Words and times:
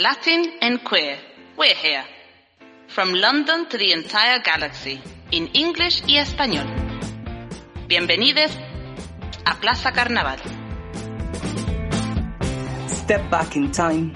Latin 0.00 0.46
and 0.62 0.82
queer, 0.82 1.18
we're 1.58 1.74
here. 1.74 2.02
From 2.88 3.12
London 3.12 3.68
to 3.68 3.76
the 3.76 3.92
entire 3.92 4.38
galaxy, 4.38 4.98
in 5.30 5.48
English 5.48 6.02
y 6.06 6.16
español. 6.16 6.64
Bienvenidos 7.86 8.50
a 9.44 9.54
Plaza 9.60 9.92
Carnaval. 9.92 10.38
Step 12.88 13.30
back 13.30 13.56
in 13.56 13.70
time. 13.72 14.14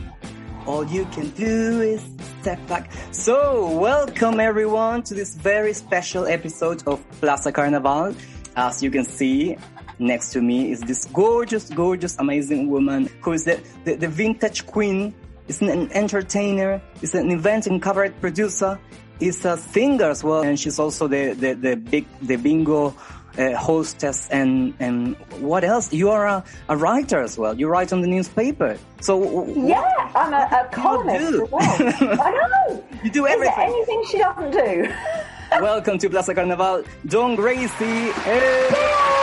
All 0.65 0.87
you 0.87 1.05
can 1.13 1.29
do 1.33 1.83
is 1.83 2.01
step 2.41 2.67
back. 2.67 2.91
So, 3.11 3.79
welcome 3.79 4.41
everyone 4.41 5.03
to 5.03 5.13
this 5.13 5.35
very 5.35 5.75
special 5.75 6.27
episode 6.27 6.83
of 6.87 7.05
Plaza 7.21 7.53
Carnaval. 7.53 8.15
As 8.57 8.83
you 8.83 8.91
can 8.91 9.05
see, 9.05 9.59
next 9.99 10.33
to 10.33 10.41
me 10.41 10.73
is 10.73 10.81
this 10.81 11.05
gorgeous, 11.05 11.69
gorgeous, 11.69 12.17
amazing 12.19 12.71
woman 12.71 13.11
who 13.21 13.33
is 13.33 13.45
the, 13.45 13.61
the, 13.85 13.97
the 13.97 14.09
vintage 14.09 14.65
queen 14.65 15.15
is 15.49 15.61
an 15.63 15.91
entertainer, 15.93 16.81
is 17.03 17.15
an 17.15 17.31
event 17.31 17.67
and 17.67 17.83
cabaret 17.83 18.11
producer, 18.21 18.79
is 19.21 19.45
a 19.45 19.57
singer 19.57 20.11
as 20.11 20.25
well, 20.25 20.43
and 20.43 20.59
she's 20.59 20.79
also 20.79 21.09
the 21.09 21.33
the, 21.35 21.55
the 21.55 21.77
big 21.77 22.07
the 22.23 22.37
bingo 22.37 22.95
uh, 23.39 23.57
hostess 23.57 24.29
and 24.31 24.75
and 24.81 25.17
what 25.39 25.65
else? 25.65 25.93
You 25.93 26.11
are 26.11 26.27
a, 26.27 26.45
a 26.69 26.77
writer 26.77 27.21
as 27.21 27.39
well. 27.39 27.59
You 27.59 27.69
write 27.69 27.93
on 27.93 28.01
the 28.01 28.09
newspaper. 28.09 28.79
So 29.01 29.47
yeah, 29.55 30.11
I'm 30.15 30.33
a, 30.33 30.67
a 30.67 30.69
columnist 30.73 31.51
well. 31.51 31.61
I 31.61 32.31
know. 32.31 32.85
You 33.05 33.11
do 33.11 33.27
everything. 33.27 33.51
Is 33.51 33.57
there 33.57 33.67
anything 33.67 34.05
she 34.11 34.19
doesn't 34.19 34.51
do? 34.51 34.93
Welcome 35.61 35.99
to 35.99 36.09
Plaza 36.09 36.35
Carnaval, 36.35 36.85
Dawn 37.07 37.37
Gracie. 37.37 38.11
Hey. 38.25 39.14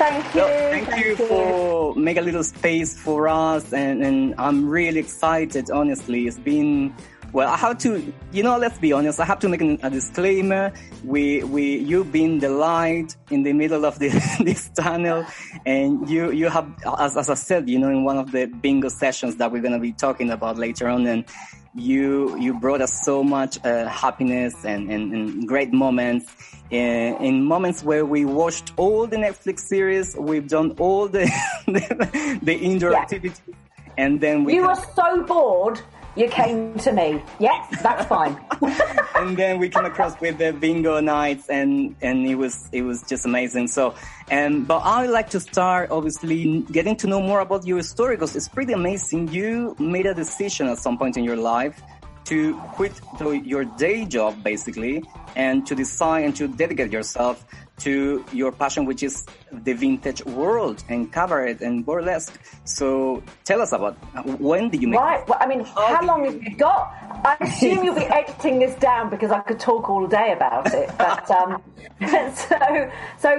Thank 0.00 0.34
you. 0.34 0.40
thank, 0.40 0.88
thank 0.88 1.04
you, 1.04 1.10
you, 1.10 1.16
for 1.16 1.94
make 1.94 2.16
a 2.16 2.22
little 2.22 2.42
space 2.42 2.98
for 2.98 3.28
us, 3.28 3.70
and, 3.70 4.02
and 4.02 4.34
I'm 4.38 4.66
really 4.66 4.98
excited. 4.98 5.70
Honestly, 5.70 6.26
it's 6.26 6.38
been 6.38 6.94
well. 7.34 7.46
I 7.46 7.58
have 7.58 7.76
to, 7.80 8.10
you 8.32 8.42
know, 8.42 8.56
let's 8.56 8.78
be 8.78 8.94
honest. 8.94 9.20
I 9.20 9.26
have 9.26 9.40
to 9.40 9.48
make 9.50 9.60
a 9.60 9.90
disclaimer. 9.90 10.72
We 11.04 11.44
we 11.44 11.76
you've 11.76 12.10
been 12.10 12.38
the 12.38 12.48
light 12.48 13.14
in 13.30 13.42
the 13.42 13.52
middle 13.52 13.84
of 13.84 13.98
this 13.98 14.38
this 14.40 14.70
tunnel, 14.70 15.26
and 15.66 16.08
you 16.08 16.30
you 16.30 16.48
have, 16.48 16.72
as 16.98 17.18
as 17.18 17.28
I 17.28 17.34
said, 17.34 17.68
you 17.68 17.78
know, 17.78 17.90
in 17.90 18.02
one 18.02 18.16
of 18.16 18.32
the 18.32 18.46
bingo 18.46 18.88
sessions 18.88 19.36
that 19.36 19.52
we're 19.52 19.60
gonna 19.60 19.78
be 19.78 19.92
talking 19.92 20.30
about 20.30 20.56
later 20.56 20.88
on, 20.88 21.06
and 21.06 21.26
you 21.74 22.36
you 22.38 22.58
brought 22.58 22.80
us 22.80 23.04
so 23.04 23.22
much 23.22 23.64
uh, 23.64 23.86
happiness 23.86 24.64
and, 24.64 24.90
and, 24.90 25.12
and 25.12 25.48
great 25.48 25.72
moments 25.72 26.26
in, 26.70 27.16
in, 27.16 27.44
moments 27.44 27.82
where 27.82 28.04
we 28.04 28.24
watched 28.24 28.72
all 28.76 29.06
the 29.06 29.16
Netflix 29.16 29.60
series, 29.60 30.16
we've 30.16 30.46
done 30.46 30.76
all 30.78 31.08
the 31.08 31.24
the, 31.66 32.38
the 32.42 32.54
indoor 32.54 32.92
yeah. 32.92 32.98
activities, 32.98 33.40
and 33.96 34.20
then 34.20 34.44
we 34.44 34.54
you 34.54 34.66
were 34.66 34.76
so 34.94 35.22
bored. 35.24 35.80
You 36.16 36.28
came 36.28 36.74
to 36.78 36.92
me. 36.92 37.22
Yes, 37.38 37.82
that's 37.82 38.06
fine. 38.06 38.36
and 39.14 39.36
then 39.36 39.58
we 39.58 39.68
came 39.68 39.84
across 39.84 40.20
with 40.20 40.38
the 40.38 40.52
bingo 40.52 41.00
nights, 41.00 41.48
and 41.48 41.94
and 42.02 42.26
it 42.26 42.34
was 42.34 42.68
it 42.72 42.82
was 42.82 43.02
just 43.02 43.24
amazing. 43.24 43.68
So, 43.68 43.94
and 44.28 44.66
but 44.66 44.78
I 44.78 45.02
would 45.02 45.10
like 45.10 45.30
to 45.30 45.40
start 45.40 45.90
obviously 45.90 46.62
getting 46.72 46.96
to 46.96 47.06
know 47.06 47.22
more 47.22 47.40
about 47.40 47.64
your 47.64 47.82
story 47.82 48.16
because 48.16 48.34
it's 48.34 48.48
pretty 48.48 48.72
amazing. 48.72 49.28
You 49.28 49.76
made 49.78 50.06
a 50.06 50.14
decision 50.14 50.66
at 50.66 50.78
some 50.78 50.98
point 50.98 51.16
in 51.16 51.22
your 51.22 51.36
life 51.36 51.80
to 52.24 52.54
quit 52.74 52.92
your 53.44 53.64
day 53.64 54.04
job 54.04 54.42
basically 54.42 55.02
and 55.36 55.66
to 55.66 55.74
decide 55.74 56.24
and 56.24 56.36
to 56.36 56.46
dedicate 56.46 56.92
yourself 56.92 57.44
to 57.80 58.24
your 58.32 58.52
passion, 58.52 58.84
which 58.84 59.02
is 59.02 59.26
the 59.52 59.72
vintage 59.72 60.24
world 60.24 60.82
and 60.88 61.12
cabaret 61.12 61.58
and 61.60 61.84
burlesque. 61.84 62.38
So 62.64 63.22
tell 63.44 63.60
us 63.60 63.72
about 63.72 63.94
when 64.40 64.70
did 64.70 64.82
you 64.82 64.88
make 64.88 65.00
Right. 65.00 65.26
Well, 65.28 65.38
I 65.40 65.46
mean, 65.46 65.64
how, 65.64 65.96
how 65.96 66.04
long 66.04 66.24
have 66.24 66.42
you 66.42 66.56
got? 66.56 66.92
I 67.24 67.36
assume 67.40 67.84
you'll 67.84 67.94
be 67.94 68.02
editing 68.20 68.58
this 68.58 68.74
down 68.76 69.10
because 69.10 69.30
I 69.30 69.40
could 69.40 69.58
talk 69.58 69.88
all 69.88 70.06
day 70.06 70.32
about 70.32 70.72
it. 70.72 70.90
But 70.98 71.30
um, 71.30 71.62
so 72.34 72.90
so 73.18 73.30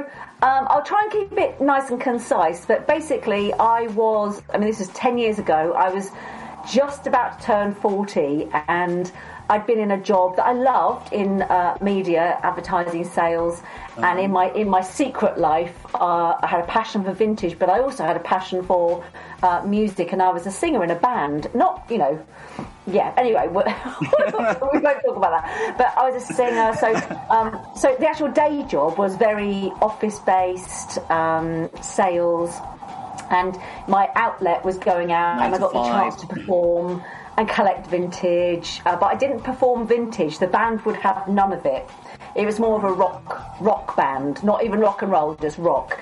um, 0.41 0.67
I'll 0.69 0.83
try 0.83 1.01
and 1.03 1.11
keep 1.11 1.37
it 1.37 1.61
nice 1.61 1.89
and 1.89 1.99
concise. 1.99 2.65
But 2.65 2.87
basically, 2.87 3.53
I 3.53 3.87
was. 3.87 4.41
I 4.53 4.57
mean, 4.57 4.67
this 4.67 4.81
is 4.81 4.89
ten 4.89 5.17
years 5.17 5.39
ago. 5.39 5.73
I 5.73 5.89
was 5.89 6.11
just 6.69 7.07
about 7.07 7.39
to 7.39 7.45
turn 7.45 7.73
40 7.73 8.47
and 8.67 9.11
I'd 9.51 9.67
been 9.67 9.79
in 9.79 9.91
a 9.91 10.01
job 10.01 10.37
that 10.37 10.45
I 10.45 10.53
loved 10.53 11.11
in 11.11 11.41
uh, 11.41 11.77
media, 11.81 12.39
advertising, 12.41 13.03
sales, 13.03 13.61
and 13.97 14.05
uh-huh. 14.05 14.19
in 14.19 14.31
my 14.31 14.49
in 14.53 14.69
my 14.69 14.79
secret 14.79 15.37
life, 15.37 15.75
uh, 15.93 16.37
I 16.41 16.47
had 16.47 16.61
a 16.61 16.67
passion 16.67 17.03
for 17.03 17.11
vintage, 17.11 17.59
but 17.59 17.69
I 17.69 17.81
also 17.81 18.05
had 18.05 18.15
a 18.15 18.21
passion 18.21 18.63
for 18.63 19.03
uh, 19.43 19.61
music, 19.65 20.13
and 20.13 20.21
I 20.21 20.29
was 20.31 20.47
a 20.47 20.51
singer 20.51 20.85
in 20.85 20.91
a 20.91 20.95
band. 20.95 21.53
Not, 21.53 21.85
you 21.89 21.97
know, 21.97 22.25
yeah. 22.87 23.13
Anyway, 23.17 23.45
we 23.49 23.55
won't 23.55 25.01
talk 25.05 25.17
about 25.17 25.43
that. 25.43 25.75
But 25.77 25.97
I 25.97 26.09
was 26.09 26.23
a 26.23 26.33
singer, 26.33 26.73
so 26.79 26.95
um, 27.29 27.61
so 27.75 27.93
the 27.99 28.07
actual 28.07 28.31
day 28.31 28.63
job 28.69 28.97
was 28.97 29.17
very 29.17 29.69
office 29.81 30.19
based, 30.19 30.97
um, 31.11 31.69
sales 31.81 32.55
and 33.31 33.57
my 33.87 34.09
outlet 34.15 34.63
was 34.63 34.77
going 34.77 35.11
out, 35.13 35.41
and 35.41 35.55
I 35.55 35.57
got 35.57 35.71
the 35.71 35.83
chance 35.83 36.15
to 36.21 36.27
perform 36.27 37.01
and 37.37 37.47
collect 37.49 37.87
vintage. 37.87 38.81
Uh, 38.85 38.95
but 38.95 39.07
I 39.07 39.15
didn't 39.15 39.41
perform 39.41 39.87
vintage. 39.87 40.39
The 40.39 40.47
band 40.47 40.81
would 40.81 40.97
have 40.97 41.27
none 41.27 41.53
of 41.53 41.65
it. 41.65 41.89
It 42.35 42.45
was 42.45 42.59
more 42.59 42.77
of 42.77 42.83
a 42.83 42.91
rock 42.91 43.59
rock 43.59 43.95
band, 43.95 44.43
not 44.43 44.63
even 44.63 44.79
rock 44.79 45.01
and 45.01 45.11
roll, 45.11 45.35
just 45.35 45.57
rock. 45.57 45.99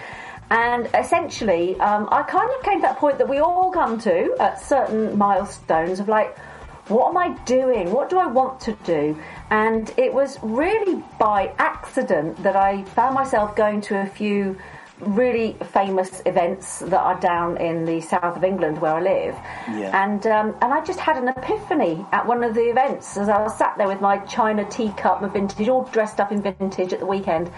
And 0.51 0.89
essentially, 0.95 1.79
um, 1.79 2.09
I 2.12 2.23
kind 2.23 2.50
of 2.57 2.63
came 2.63 2.79
to 2.79 2.81
that 2.81 2.97
point 2.97 3.19
that 3.19 3.29
we 3.29 3.38
all 3.38 3.72
come 3.72 4.00
to 4.00 4.35
at 4.39 4.59
certain 4.59 5.16
milestones 5.18 6.00
of 6.00 6.07
like, 6.07 6.38
what 6.88 7.09
am 7.09 7.18
I 7.18 7.38
doing? 7.45 7.91
What 7.91 8.09
do 8.09 8.18
I 8.18 8.25
want 8.25 8.59
to 8.62 8.73
do? 8.84 9.16
And 9.51 9.94
it 9.95 10.12
was 10.12 10.39
really 10.41 11.03
by 11.19 11.53
accident 11.59 12.41
that 12.41 12.56
I 12.56 12.84
found 12.84 13.13
myself 13.13 13.56
going 13.56 13.81
to 13.81 14.01
a 14.01 14.07
few 14.07 14.57
really 15.02 15.56
famous 15.72 16.22
events 16.26 16.80
that 16.80 17.00
are 17.00 17.20
down 17.20 17.58
in 17.58 17.86
the 17.86 18.02
south 18.02 18.38
of 18.38 18.44
England 18.44 18.80
where 18.82 18.96
I 18.96 19.02
live. 19.02 19.36
Yeah. 19.70 20.04
And 20.04 20.26
um, 20.28 20.56
and 20.62 20.74
I 20.74 20.84
just 20.84 21.00
had 21.00 21.18
an 21.18 21.28
epiphany 21.28 22.06
at 22.12 22.26
one 22.26 22.44
of 22.44 22.54
the 22.54 22.70
events 22.70 23.18
as 23.18 23.30
I 23.30 23.42
was 23.42 23.58
sat 23.58 23.78
there 23.78 23.88
with 23.88 24.02
my 24.02 24.18
china 24.20 24.70
teacup, 24.70 25.22
my 25.22 25.30
vintage, 25.30 25.68
all 25.68 25.84
dressed 25.86 26.20
up 26.20 26.32
in 26.32 26.42
vintage 26.42 26.94
at 26.94 27.00
the 27.00 27.06
weekend, 27.06 27.52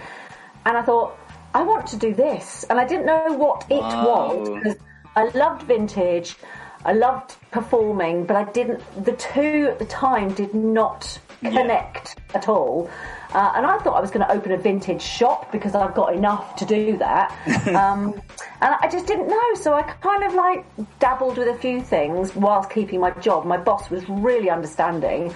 and 0.66 0.76
I 0.76 0.82
thought 0.82 1.18
I 1.54 1.62
want 1.62 1.86
to 1.88 1.96
do 1.96 2.14
this, 2.14 2.64
and 2.70 2.78
I 2.78 2.86
didn't 2.86 3.06
know 3.06 3.32
what 3.32 3.66
it 3.70 3.80
wow. 3.80 4.34
was 4.34 4.48
because 4.48 4.76
I 5.16 5.24
loved 5.36 5.62
vintage. 5.62 6.36
I 6.84 6.92
loved 6.94 7.36
performing, 7.52 8.26
but 8.26 8.36
I 8.36 8.44
didn't. 8.50 8.82
The 9.04 9.12
two 9.12 9.68
at 9.70 9.78
the 9.78 9.84
time 9.84 10.32
did 10.34 10.52
not 10.54 11.18
connect 11.50 12.16
yeah. 12.16 12.36
at 12.36 12.48
all. 12.48 12.90
Uh, 13.34 13.52
and 13.56 13.64
I 13.64 13.78
thought 13.78 13.94
I 13.94 14.00
was 14.00 14.10
going 14.10 14.26
to 14.26 14.32
open 14.32 14.52
a 14.52 14.58
vintage 14.58 15.00
shop 15.00 15.50
because 15.52 15.74
I've 15.74 15.94
got 15.94 16.14
enough 16.14 16.56
to 16.56 16.66
do 16.66 16.98
that. 16.98 17.30
um, 17.68 18.14
and 18.60 18.74
I 18.80 18.88
just 18.90 19.06
didn't 19.06 19.28
know, 19.28 19.54
so 19.54 19.72
I 19.74 19.82
kind 19.82 20.22
of 20.24 20.34
like 20.34 20.64
dabbled 20.98 21.38
with 21.38 21.48
a 21.48 21.56
few 21.56 21.80
things 21.80 22.34
whilst 22.36 22.70
keeping 22.70 23.00
my 23.00 23.10
job. 23.10 23.46
My 23.46 23.56
boss 23.56 23.90
was 23.90 24.06
really 24.08 24.50
understanding. 24.50 25.34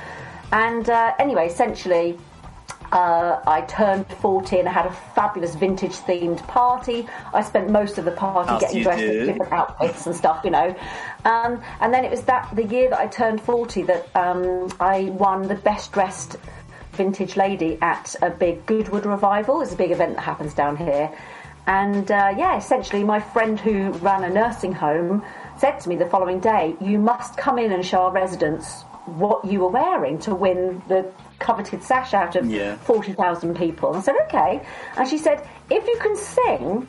And 0.53 0.89
uh, 0.89 1.15
anyway, 1.19 1.47
essentially, 1.49 2.19
uh, 2.93 3.41
I 3.47 3.63
turned 3.63 4.07
40 4.07 4.61
and 4.61 4.69
I 4.69 4.73
had 4.73 4.87
a 4.87 4.93
fabulous 5.15 5.55
vintage 5.55 5.93
themed 5.93 6.47
party. 6.47 7.07
I 7.35 7.43
spent 7.43 7.71
most 7.71 7.99
of 7.99 8.05
the 8.05 8.13
party 8.13 8.51
As 8.51 8.61
getting 8.61 8.83
dressed 8.83 9.03
in 9.03 9.27
different 9.27 9.53
outfits 9.53 10.07
and 10.07 10.15
stuff, 10.15 10.43
you 10.45 10.51
know. 10.51 10.75
Um, 11.25 11.63
and 11.81 11.93
then 11.93 12.05
it 12.05 12.11
was 12.11 12.23
that 12.23 12.49
the 12.55 12.65
year 12.65 12.91
that 12.91 12.99
I 12.99 13.07
turned 13.07 13.41
40 13.41 13.83
that 13.83 14.09
um, 14.17 14.71
I 14.81 15.05
won 15.05 15.49
the 15.49 15.55
best 15.55 15.93
dressed 15.93 16.37
vintage 16.93 17.37
lady 17.37 17.79
at 17.83 18.15
a 18.23 18.31
big 18.31 18.65
Goodwood 18.67 19.07
revival. 19.07 19.61
It's 19.61 19.73
a 19.73 19.77
big 19.77 19.91
event 19.91 20.17
that 20.17 20.23
happens 20.23 20.55
down 20.55 20.77
here. 20.77 21.13
And 21.67 22.11
uh, 22.11 22.35
yeah, 22.37 22.57
essentially, 22.57 23.03
my 23.03 23.19
friend 23.21 23.59
who 23.59 23.91
ran 23.95 24.23
a 24.23 24.31
nursing 24.31 24.73
home 24.73 25.25
said 25.59 25.81
to 25.81 25.89
me 25.89 25.97
the 25.97 26.07
following 26.07 26.39
day, 26.39 26.77
You 26.81 26.99
must 26.99 27.37
come 27.37 27.59
in 27.59 27.73
and 27.73 27.85
show 27.85 28.03
our 28.03 28.13
residents 28.13 28.83
what 29.07 29.45
you 29.45 29.61
were 29.61 29.69
wearing 29.69 30.19
to 30.21 30.35
win 30.35 30.83
the 30.89 31.11
coveted 31.39 31.83
sash 31.83 32.15
out 32.15 32.37
of 32.37 32.51
yeah. 32.51 32.77
40,000 32.79 33.57
people. 33.57 33.91
And 33.91 33.99
I 33.99 34.01
said, 34.03 34.17
Okay. 34.27 34.67
And 34.97 35.09
she 35.09 35.19
said, 35.19 35.47
If 35.71 35.87
you 35.87 35.99
can 36.01 36.17
sing, 36.17 36.89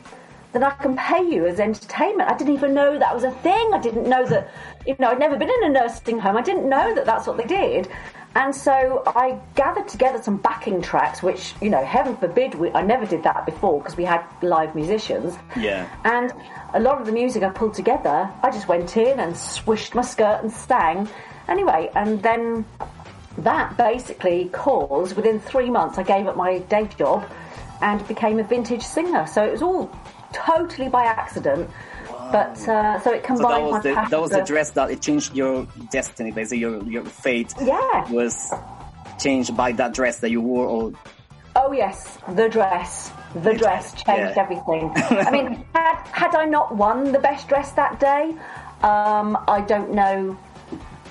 then 0.52 0.64
I 0.64 0.70
can 0.70 0.96
pay 0.96 1.22
you 1.22 1.46
as 1.46 1.60
entertainment. 1.60 2.30
I 2.30 2.36
didn't 2.36 2.54
even 2.54 2.72
know 2.74 2.98
that 2.98 3.14
was 3.14 3.24
a 3.24 3.30
thing. 3.30 3.70
I 3.74 3.78
didn't 3.78 4.08
know 4.08 4.26
that, 4.26 4.50
you 4.86 4.96
know, 4.98 5.08
I'd 5.08 5.18
never 5.18 5.36
been 5.36 5.50
in 5.50 5.64
a 5.64 5.68
nursing 5.68 6.18
home. 6.18 6.36
I 6.36 6.42
didn't 6.42 6.68
know 6.68 6.94
that 6.94 7.04
that's 7.04 7.26
what 7.26 7.36
they 7.36 7.44
did. 7.44 7.88
And 8.34 8.54
so 8.54 9.02
I 9.06 9.38
gathered 9.54 9.88
together 9.88 10.22
some 10.22 10.36
backing 10.36 10.80
tracks, 10.80 11.22
which, 11.22 11.54
you 11.60 11.70
know, 11.70 11.84
heaven 11.84 12.16
forbid, 12.16 12.54
we, 12.54 12.70
I 12.72 12.82
never 12.82 13.04
did 13.04 13.22
that 13.24 13.46
before 13.46 13.80
because 13.80 13.96
we 13.96 14.04
had 14.04 14.24
live 14.42 14.74
musicians. 14.74 15.36
Yeah. 15.56 15.88
And 16.04 16.32
a 16.74 16.80
lot 16.80 17.00
of 17.00 17.06
the 17.06 17.12
music 17.12 17.42
I 17.42 17.50
pulled 17.50 17.74
together, 17.74 18.30
I 18.42 18.50
just 18.50 18.68
went 18.68 18.96
in 18.96 19.18
and 19.18 19.36
swished 19.36 19.94
my 19.94 20.02
skirt 20.02 20.40
and 20.42 20.52
sang. 20.52 21.08
Anyway, 21.48 21.90
and 21.94 22.22
then 22.22 22.64
that 23.38 23.76
basically 23.76 24.48
caused, 24.52 25.16
within 25.16 25.40
three 25.40 25.70
months, 25.70 25.98
I 25.98 26.02
gave 26.02 26.26
up 26.26 26.36
my 26.36 26.58
day 26.58 26.88
job 26.98 27.24
and 27.80 28.06
became 28.08 28.38
a 28.38 28.42
vintage 28.44 28.82
singer. 28.82 29.26
So 29.26 29.44
it 29.44 29.52
was 29.52 29.62
all 29.62 29.90
totally 30.32 30.88
by 30.88 31.04
accident. 31.04 31.70
But 32.32 32.58
uh, 32.68 33.00
so 33.00 33.12
it 33.12 33.22
So 33.22 33.26
combined 33.26 33.42
that 33.42 33.62
was 33.62 33.72
my 33.72 33.80
the 33.80 34.08
that 34.10 34.20
was 34.20 34.30
the 34.30 34.42
dress 34.44 34.70
that 34.72 34.90
it 34.90 35.00
changed 35.00 35.34
your 35.34 35.66
destiny, 35.90 36.30
basically 36.30 36.58
your 36.58 36.82
your 36.84 37.04
fate 37.04 37.54
Yeah. 37.62 38.10
was 38.10 38.52
changed 39.18 39.56
by 39.56 39.72
that 39.72 39.94
dress 39.94 40.18
that 40.18 40.30
you 40.30 40.40
wore. 40.42 40.66
Or 40.66 40.92
Oh 41.56 41.72
yes, 41.72 42.18
the 42.34 42.48
dress. 42.48 43.10
The 43.34 43.54
dress 43.54 43.92
changed 43.94 44.36
Yeah. 44.36 44.42
everything. 44.42 44.92
I 45.26 45.30
mean, 45.30 45.64
had, 45.74 45.96
had 46.12 46.34
I 46.34 46.44
not 46.44 46.74
won 46.76 47.12
the 47.12 47.18
best 47.18 47.48
dress 47.48 47.72
that 47.72 47.98
day, 48.00 48.34
um, 48.82 49.38
I 49.48 49.60
don't 49.66 49.92
know. 49.92 50.36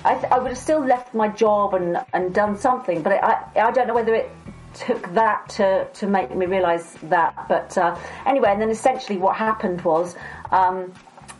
I, 0.04 0.14
th- 0.14 0.32
I 0.32 0.38
would 0.38 0.48
have 0.48 0.58
still 0.58 0.84
left 0.84 1.14
my 1.14 1.28
job 1.28 1.74
and, 1.74 1.98
and 2.12 2.34
done 2.34 2.56
something, 2.56 3.02
but 3.02 3.12
I, 3.12 3.44
I 3.56 3.70
don't 3.70 3.86
know 3.86 3.94
whether 3.94 4.14
it 4.14 4.30
took 4.74 5.12
that 5.14 5.48
to, 5.50 5.86
to 5.94 6.06
make 6.06 6.34
me 6.34 6.46
realise 6.46 6.96
that. 7.04 7.34
But 7.48 7.76
uh, 7.76 7.98
anyway, 8.26 8.50
and 8.50 8.60
then 8.60 8.70
essentially 8.70 9.18
what 9.18 9.36
happened 9.36 9.82
was, 9.82 10.14
um, 10.50 10.92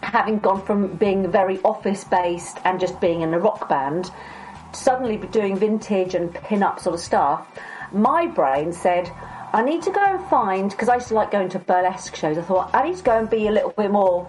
having 0.03 0.39
gone 0.39 0.65
from 0.65 0.97
being 0.97 1.31
very 1.31 1.59
office 1.63 2.05
based 2.05 2.59
and 2.65 2.81
just 2.81 3.01
being 3.01 3.23
in 3.23 3.35
a 3.35 3.39
rock 3.39 3.69
band, 3.69 4.11
suddenly 4.73 5.17
doing 5.17 5.57
vintage 5.57 6.15
and 6.15 6.33
pin 6.35 6.63
up 6.63 6.81
sort 6.81 6.95
of 6.95 7.01
stuff, 7.01 7.47
my 7.93 8.27
brain 8.27 8.73
said, 8.73 9.11
I 9.53 9.63
need 9.63 9.83
to 9.83 9.91
go 9.91 10.05
and 10.05 10.25
find, 10.29 10.71
because 10.71 10.89
I 10.89 10.97
used 10.97 11.09
to 11.09 11.15
like 11.15 11.31
going 11.31 11.49
to 11.51 11.59
burlesque 11.59 12.15
shows, 12.15 12.37
I 12.37 12.43
thought, 12.43 12.71
I 12.75 12.89
need 12.89 12.97
to 12.99 13.03
go 13.03 13.19
and 13.19 13.31
be 13.31 13.47
a 13.47 13.51
little 13.51 13.71
bit 13.71 13.91
more. 13.91 14.29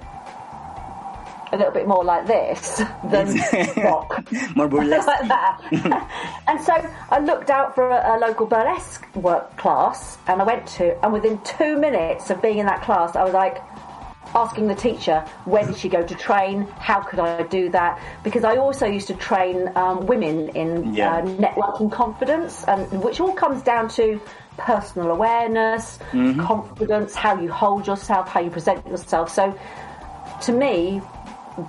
A 1.52 1.58
little 1.58 1.72
bit 1.74 1.88
more 1.88 2.04
like 2.04 2.28
this 2.28 2.78
than 3.10 3.36
rock 3.84 4.24
more 4.56 4.68
burlesque. 4.74 5.08
like 5.08 5.28
that. 5.28 6.42
and 6.48 6.62
so 6.62 6.74
I 7.10 7.20
looked 7.20 7.50
out 7.50 7.74
for 7.74 7.90
a, 7.90 8.18
a 8.18 8.20
local 8.20 8.46
burlesque 8.46 9.06
work 9.16 9.58
class, 9.58 10.18
and 10.28 10.42
I 10.42 10.46
went 10.46 10.68
to, 10.78 11.04
and 11.04 11.12
within 11.12 11.40
two 11.42 11.78
minutes 11.78 12.30
of 12.30 12.42
being 12.42 12.60
in 12.60 12.66
that 12.68 12.84
class, 12.84 13.16
I 13.16 13.24
was 13.24 13.34
like 13.34 13.58
asking 14.36 14.68
the 14.68 14.76
teacher, 14.76 15.22
where 15.46 15.66
did 15.66 15.76
she 15.76 15.90
go 15.90 16.04
to 16.06 16.14
train? 16.14 16.68
How 16.78 17.00
could 17.02 17.18
I 17.20 17.42
do 17.44 17.70
that? 17.70 18.00
Because 18.24 18.44
I 18.44 18.58
also 18.58 18.86
used 18.86 19.08
to 19.08 19.16
train 19.16 19.72
um, 19.76 20.06
women 20.06 20.50
in 20.50 20.94
Yeah. 20.94 21.16
uh, 21.16 21.22
networking 21.24 21.92
confidence, 21.92 22.64
and 22.68 23.02
which 23.04 23.20
all 23.20 23.34
comes 23.34 23.64
down 23.64 23.90
to 23.90 24.22
personal 24.60 25.10
awareness, 25.10 25.98
confidence, 26.38 27.16
how 27.16 27.40
you 27.42 27.50
hold 27.52 27.88
yourself, 27.88 28.28
how 28.28 28.40
you 28.42 28.52
present 28.52 28.86
yourself. 28.86 29.32
So 29.32 29.58
to 30.44 30.52
me, 30.52 31.02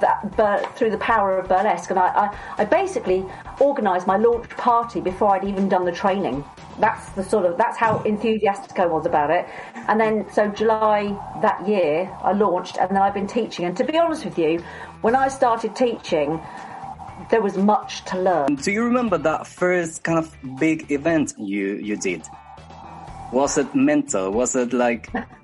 that 0.01 0.37
bur- 0.37 0.65
through 0.77 0.91
the 0.91 0.99
power 0.99 1.39
of 1.39 1.49
burlesque, 1.49 1.91
and 1.91 1.99
I, 1.99 2.09
I, 2.09 2.39
I 2.59 2.65
basically 2.65 3.25
organised 3.61 4.07
my 4.07 4.17
launch 4.17 4.49
party 4.51 5.01
before 5.01 5.35
I'd 5.35 5.45
even 5.45 5.69
done 5.69 5.85
the 5.85 5.93
training. 5.93 6.45
That's 6.79 7.09
the 7.11 7.25
sort 7.25 7.47
of 7.47 7.59
that's 7.59 7.77
how 7.77 8.03
enthusiastic 8.03 8.79
I 8.79 8.87
was 8.87 9.07
about 9.07 9.31
it. 9.31 9.47
And 9.89 10.01
then 10.01 10.27
so 10.33 10.49
July 10.49 11.17
that 11.43 11.67
year 11.67 12.11
I 12.23 12.33
launched, 12.33 12.79
and 12.79 12.91
then 12.91 13.03
I've 13.03 13.15
been 13.15 13.27
teaching. 13.27 13.65
And 13.65 13.77
to 13.77 13.85
be 13.85 13.99
honest 13.99 14.25
with 14.25 14.39
you, 14.39 14.63
when 15.03 15.17
I 15.17 15.29
started 15.29 15.75
teaching, 15.75 16.41
there 17.31 17.43
was 17.43 17.57
much 17.57 18.05
to 18.07 18.19
learn. 18.19 18.55
Do 18.57 18.73
you 18.73 18.85
remember 18.85 19.19
that 19.19 19.47
first 19.47 20.05
kind 20.05 20.19
of 20.19 20.35
big 20.59 20.91
event 20.91 21.35
you 21.39 21.77
you 21.77 21.97
did? 21.97 22.27
Was 23.33 23.59
it 23.59 23.75
mental? 23.75 24.31
Was 24.31 24.57
it 24.57 24.73
like 24.73 25.09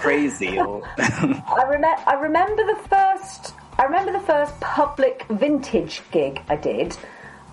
crazy? 0.00 0.58
Or 0.58 0.82
I 0.98 1.64
remember. 1.68 2.02
I 2.06 2.14
remember 2.14 2.66
the 2.66 2.80
first. 2.88 3.54
I 3.78 3.84
remember 3.84 4.12
the 4.12 4.20
first 4.20 4.58
public 4.60 5.24
vintage 5.30 6.02
gig 6.10 6.42
I 6.48 6.56
did. 6.56 6.96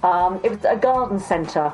Um, 0.03 0.39
it 0.43 0.51
was 0.51 0.65
a 0.65 0.75
garden 0.75 1.19
centre, 1.19 1.71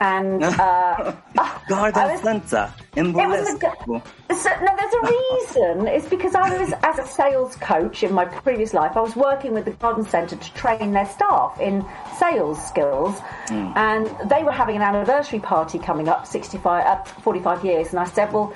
and 0.00 0.44
uh, 0.44 1.14
garden 1.68 2.02
was- 2.02 2.20
center 2.22 2.72
in 2.96 3.12
burlesque? 3.12 3.60
so, 3.60 4.50
no, 4.60 4.76
there's 4.76 4.94
a 4.94 5.02
reason. 5.06 5.88
It's 5.88 6.08
because 6.08 6.34
I 6.34 6.56
was, 6.58 6.72
as 6.82 6.98
a 6.98 7.06
sales 7.06 7.56
coach 7.56 8.02
in 8.02 8.12
my 8.12 8.24
previous 8.24 8.74
life, 8.74 8.96
I 8.96 9.00
was 9.00 9.16
working 9.16 9.54
with 9.54 9.64
the 9.64 9.72
garden 9.72 10.04
centre 10.04 10.36
to 10.36 10.54
train 10.54 10.92
their 10.92 11.06
staff 11.06 11.58
in 11.60 11.84
sales 12.18 12.64
skills, 12.64 13.20
and 13.50 14.06
they 14.28 14.44
were 14.44 14.52
having 14.52 14.76
an 14.76 14.82
anniversary 14.82 15.40
party 15.40 15.78
coming 15.78 16.08
up, 16.08 16.26
65, 16.26 16.86
uh, 16.86 17.04
45 17.04 17.64
years, 17.64 17.88
and 17.90 17.98
I 17.98 18.04
said, 18.04 18.32
well, 18.32 18.52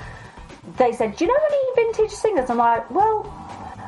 they 0.79 0.93
said, 0.93 1.17
do 1.17 1.25
you 1.25 1.31
know 1.33 1.39
any 1.51 1.87
vintage 1.87 2.11
singers? 2.13 2.49
I'm 2.51 2.59
like, 2.59 2.89
well, 2.91 3.27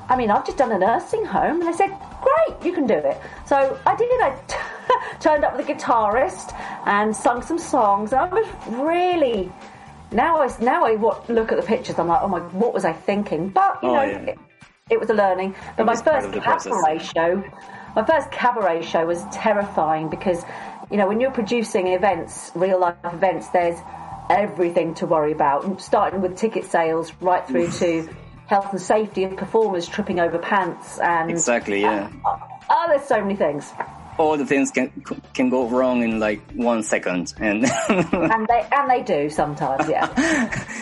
I 0.09 0.17
mean, 0.17 0.31
I've 0.31 0.45
just 0.45 0.59
done 0.59 0.73
a 0.73 0.79
nursing 0.79 1.25
home, 1.25 1.61
and 1.61 1.69
they 1.69 1.73
said, 1.77 1.97
great, 2.23 2.65
you 2.65 2.73
can 2.73 2.87
do 2.87 2.95
it. 2.95 3.17
So 3.47 3.79
I 3.87 3.97
did. 3.97 4.11
I 4.21 4.31
t- 4.49 4.57
I 4.89 5.17
turned 5.21 5.45
up 5.45 5.57
with 5.57 5.69
a 5.69 5.73
guitarist 5.73 6.53
and 6.87 7.15
sung 7.17 7.43
some 7.43 7.59
songs, 7.59 8.13
and 8.13 8.21
I 8.21 8.27
was 8.29 8.47
really. 8.69 9.51
Now 10.13 10.43
I 10.43 10.49
now 10.63 10.85
I 10.85 10.95
look 10.95 11.51
at 11.53 11.57
the 11.57 11.67
pictures. 11.67 11.99
I'm 11.99 12.07
like, 12.09 12.23
oh 12.23 12.29
my, 12.29 12.41
what 12.41 12.75
was 12.75 12.85
I 12.85 12.93
thinking? 12.93 13.49
But 13.49 13.83
you 13.83 13.89
Oh, 13.89 13.95
know, 13.95 14.03
yeah. 14.03 14.19
it, 14.33 14.39
it 14.91 15.01
was 15.01 15.11
a 15.11 15.15
learning. 15.15 15.55
But 15.77 15.87
my 15.87 15.97
first 15.97 16.31
cabaret 16.33 16.99
show, 16.99 17.43
my 17.97 18.05
first 18.05 18.31
cabaret 18.31 18.83
show 18.83 19.07
was 19.07 19.25
terrifying 19.33 20.09
because, 20.11 20.45
you 20.91 20.99
know, 20.99 21.09
when 21.09 21.21
you're 21.21 21.31
producing 21.33 21.89
events, 21.89 22.53
real 22.55 22.79
life 22.79 22.95
events, 23.05 23.49
there's 23.49 23.79
everything 24.31 24.95
to 24.97 25.07
worry 25.07 25.33
about, 25.33 25.81
starting 25.81 26.21
with 26.21 26.37
ticket 26.37 26.65
sales 26.65 27.13
right 27.21 27.47
through 27.47 27.71
to 27.73 28.09
health 28.47 28.69
and 28.73 28.81
safety 28.81 29.25
of 29.25 29.37
performers 29.37 29.89
tripping 29.89 30.21
over 30.21 30.39
pants 30.39 30.99
and 30.99 31.31
Exactly, 31.31 31.85
uh, 31.85 31.93
yeah. 31.93 32.11
Uh, 32.25 32.39
oh, 32.71 32.85
there's 32.89 33.07
so 33.07 33.21
many 33.21 33.37
things, 33.37 33.73
All 34.19 34.37
the 34.37 34.47
things 34.47 34.71
can 34.71 34.93
can 35.35 35.49
go 35.51 35.67
wrong 35.69 36.03
in 36.03 36.21
like 36.21 36.41
one 36.53 36.83
second, 36.85 37.35
and 37.41 37.65
and 37.89 38.47
they 38.47 38.67
and 38.71 38.89
they 38.89 39.03
do 39.03 39.29
sometimes, 39.29 39.89
yeah, 39.89 40.07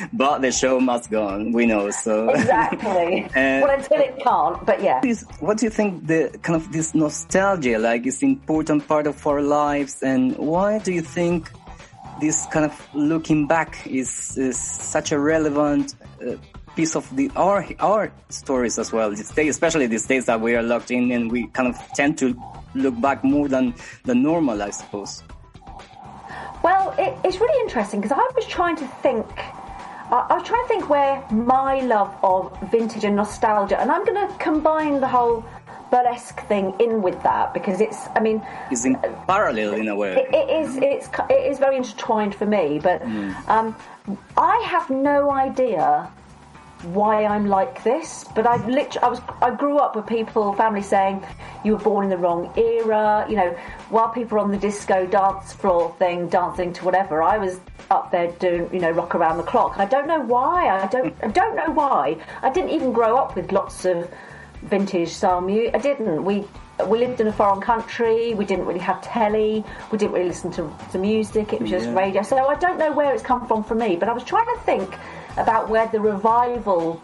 but 0.13 0.41
the 0.43 0.53
show 0.53 0.79
must 0.81 1.11
go 1.11 1.27
on. 1.27 1.53
We 1.53 1.65
know 1.65 1.91
so. 1.91 2.29
exactly. 2.31 3.27
And- 3.35 3.63
well, 3.63 3.79
until 3.79 4.01
it 4.01 4.19
can't, 4.23 4.67
but 4.67 4.83
yeah. 4.83 5.01
What 5.41 5.57
do 5.59 5.65
you 5.67 5.71
think 5.71 6.07
the 6.07 6.37
kind 6.43 6.57
of 6.57 6.73
this 6.73 6.95
nostalgia 6.95 7.79
like 7.79 8.07
is 8.07 8.23
important 8.23 8.87
part 8.87 9.07
of 9.07 9.27
our 9.27 9.41
lives 9.41 10.03
and 10.03 10.37
why 10.37 10.79
do 10.79 10.93
you 10.93 11.01
think 11.03 11.51
this 12.21 12.47
kind 12.47 12.65
of 12.65 12.95
looking 12.95 13.47
back 13.47 13.87
is, 13.87 14.37
is 14.39 14.59
such 14.59 15.13
a 15.13 15.19
relevant 15.19 15.95
uh, 16.27 16.35
piece 16.77 16.97
of 16.97 17.05
the 17.17 17.31
our 17.37 17.67
our 17.81 18.11
stories 18.31 18.79
as 18.79 18.93
well 18.93 19.11
these 19.11 19.31
days 19.33 19.51
especially 19.51 19.87
these 19.87 20.07
days 20.07 20.25
that 20.25 20.41
we 20.41 20.57
are 20.57 20.63
locked 20.63 20.91
in 20.91 21.13
and 21.13 21.31
we 21.31 21.47
kind 21.49 21.69
of 21.69 21.77
tend 21.93 22.17
to 22.17 22.35
look 22.75 22.99
back 22.99 23.23
more 23.23 23.47
than 23.47 23.75
the 24.05 24.15
normal 24.15 24.63
i 24.63 24.71
suppose 24.71 25.23
Well, 26.63 26.95
it, 26.97 27.19
it's 27.25 27.41
really 27.41 27.61
interesting 27.63 28.01
because 28.01 28.17
I 28.17 28.31
was 28.37 28.47
trying 28.47 28.77
to 28.77 28.87
think. 29.03 29.27
I 30.13 30.27
I 30.31 30.35
was 30.39 30.45
trying 30.47 30.63
to 30.65 30.69
think 30.69 30.89
where 30.89 31.15
my 31.31 31.81
love 31.81 32.15
of 32.23 32.57
vintage 32.71 33.05
and 33.05 33.17
nostalgia, 33.17 33.81
and 33.81 33.91
I'm 33.91 34.05
going 34.05 34.29
to 34.29 34.33
combine 34.39 35.01
the 35.01 35.09
whole 35.09 35.45
burlesque 35.93 36.41
thing 36.49 36.75
in 36.81 37.03
with 37.03 37.23
that 37.23 37.55
because 37.55 37.81
it's. 37.81 38.01
I 38.17 38.21
mean, 38.21 38.43
is 38.73 38.85
in 38.85 38.97
parallel 39.29 39.75
in 39.75 39.89
a 39.89 39.95
way 39.95 40.17
it, 40.17 40.35
it 40.35 40.49
is. 40.51 40.77
It's. 40.79 41.09
It 41.31 41.53
is 41.53 41.59
very 41.59 41.77
intertwined 41.77 42.35
for 42.35 42.47
me, 42.47 42.81
but 42.83 43.03
um, 43.47 43.77
I 44.37 44.57
have 44.67 44.91
no 44.91 45.31
idea 45.31 46.11
why 46.83 47.25
I'm 47.25 47.47
like 47.47 47.85
this, 47.85 48.25
but 48.35 48.45
I 48.45 48.57
literally, 48.67 49.07
I 49.07 49.09
was, 49.09 49.21
I 49.41 49.55
grew 49.55 49.79
up 49.79 49.95
with 49.95 50.07
people, 50.07 50.53
family 50.55 50.83
saying 50.83 51.25
you 51.65 51.77
were 51.77 51.79
born 51.79 52.05
in 52.05 52.11
the 52.11 52.17
wrong 52.17 52.53
era. 52.57 53.25
You 53.29 53.37
know, 53.37 53.51
while 53.91 54.09
people 54.09 54.39
were 54.39 54.45
on 54.45 54.51
the 54.51 54.59
disco 54.59 55.07
dance 55.07 55.53
floor 55.53 55.95
thing, 55.99 56.29
dancing 56.29 56.73
to 56.73 56.85
whatever, 56.85 57.23
I 57.23 57.39
was 57.39 57.61
up 57.91 58.11
there 58.11 58.33
doing, 58.33 58.69
you 58.73 58.81
know, 58.81 58.91
rock 58.91 59.15
around 59.15 59.37
the 59.37 59.45
clock. 59.45 59.79
I 59.79 59.85
don't 59.85 60.09
know 60.09 60.21
why. 60.21 60.69
I 60.69 60.87
don't, 60.87 61.15
I 61.23 61.29
don't 61.29 61.55
know 61.55 61.71
why. 61.73 62.17
I 62.43 62.51
didn't 62.51 62.71
even 62.71 62.93
grow 62.93 63.17
up 63.17 63.37
with 63.37 63.53
lots 63.53 63.85
of 63.85 64.11
vintage 64.63 65.23
music. 65.43 65.75
I 65.75 65.79
didn't. 65.79 66.25
We 66.25 66.45
we 66.89 66.99
lived 66.99 67.21
in 67.21 67.27
a 67.29 67.33
foreign 67.33 67.61
country. 67.61 68.35
We 68.35 68.45
didn't 68.45 68.67
really 68.67 68.81
have 68.81 69.01
telly. 69.03 69.65
We 69.91 69.99
didn't 69.99 70.13
really 70.15 70.29
listen 70.29 70.51
to, 70.53 70.73
to 70.93 70.99
music. 70.99 71.53
It 71.53 71.61
was 71.61 71.71
just 71.71 71.87
Yeah. 71.87 71.95
radio. 71.95 72.23
So 72.23 72.37
I 72.47 72.55
don't 72.57 72.79
know 72.79 72.93
where 72.93 73.13
it's 73.15 73.23
come 73.23 73.47
from 73.47 73.63
for 73.63 73.75
me. 73.75 73.97
But 73.97 74.09
I 74.09 74.13
was 74.13 74.25
trying 74.25 74.47
to 74.47 74.59
think 74.65 74.97
about 75.37 75.69
where 75.69 75.87
the 75.89 76.01
revival 76.01 77.01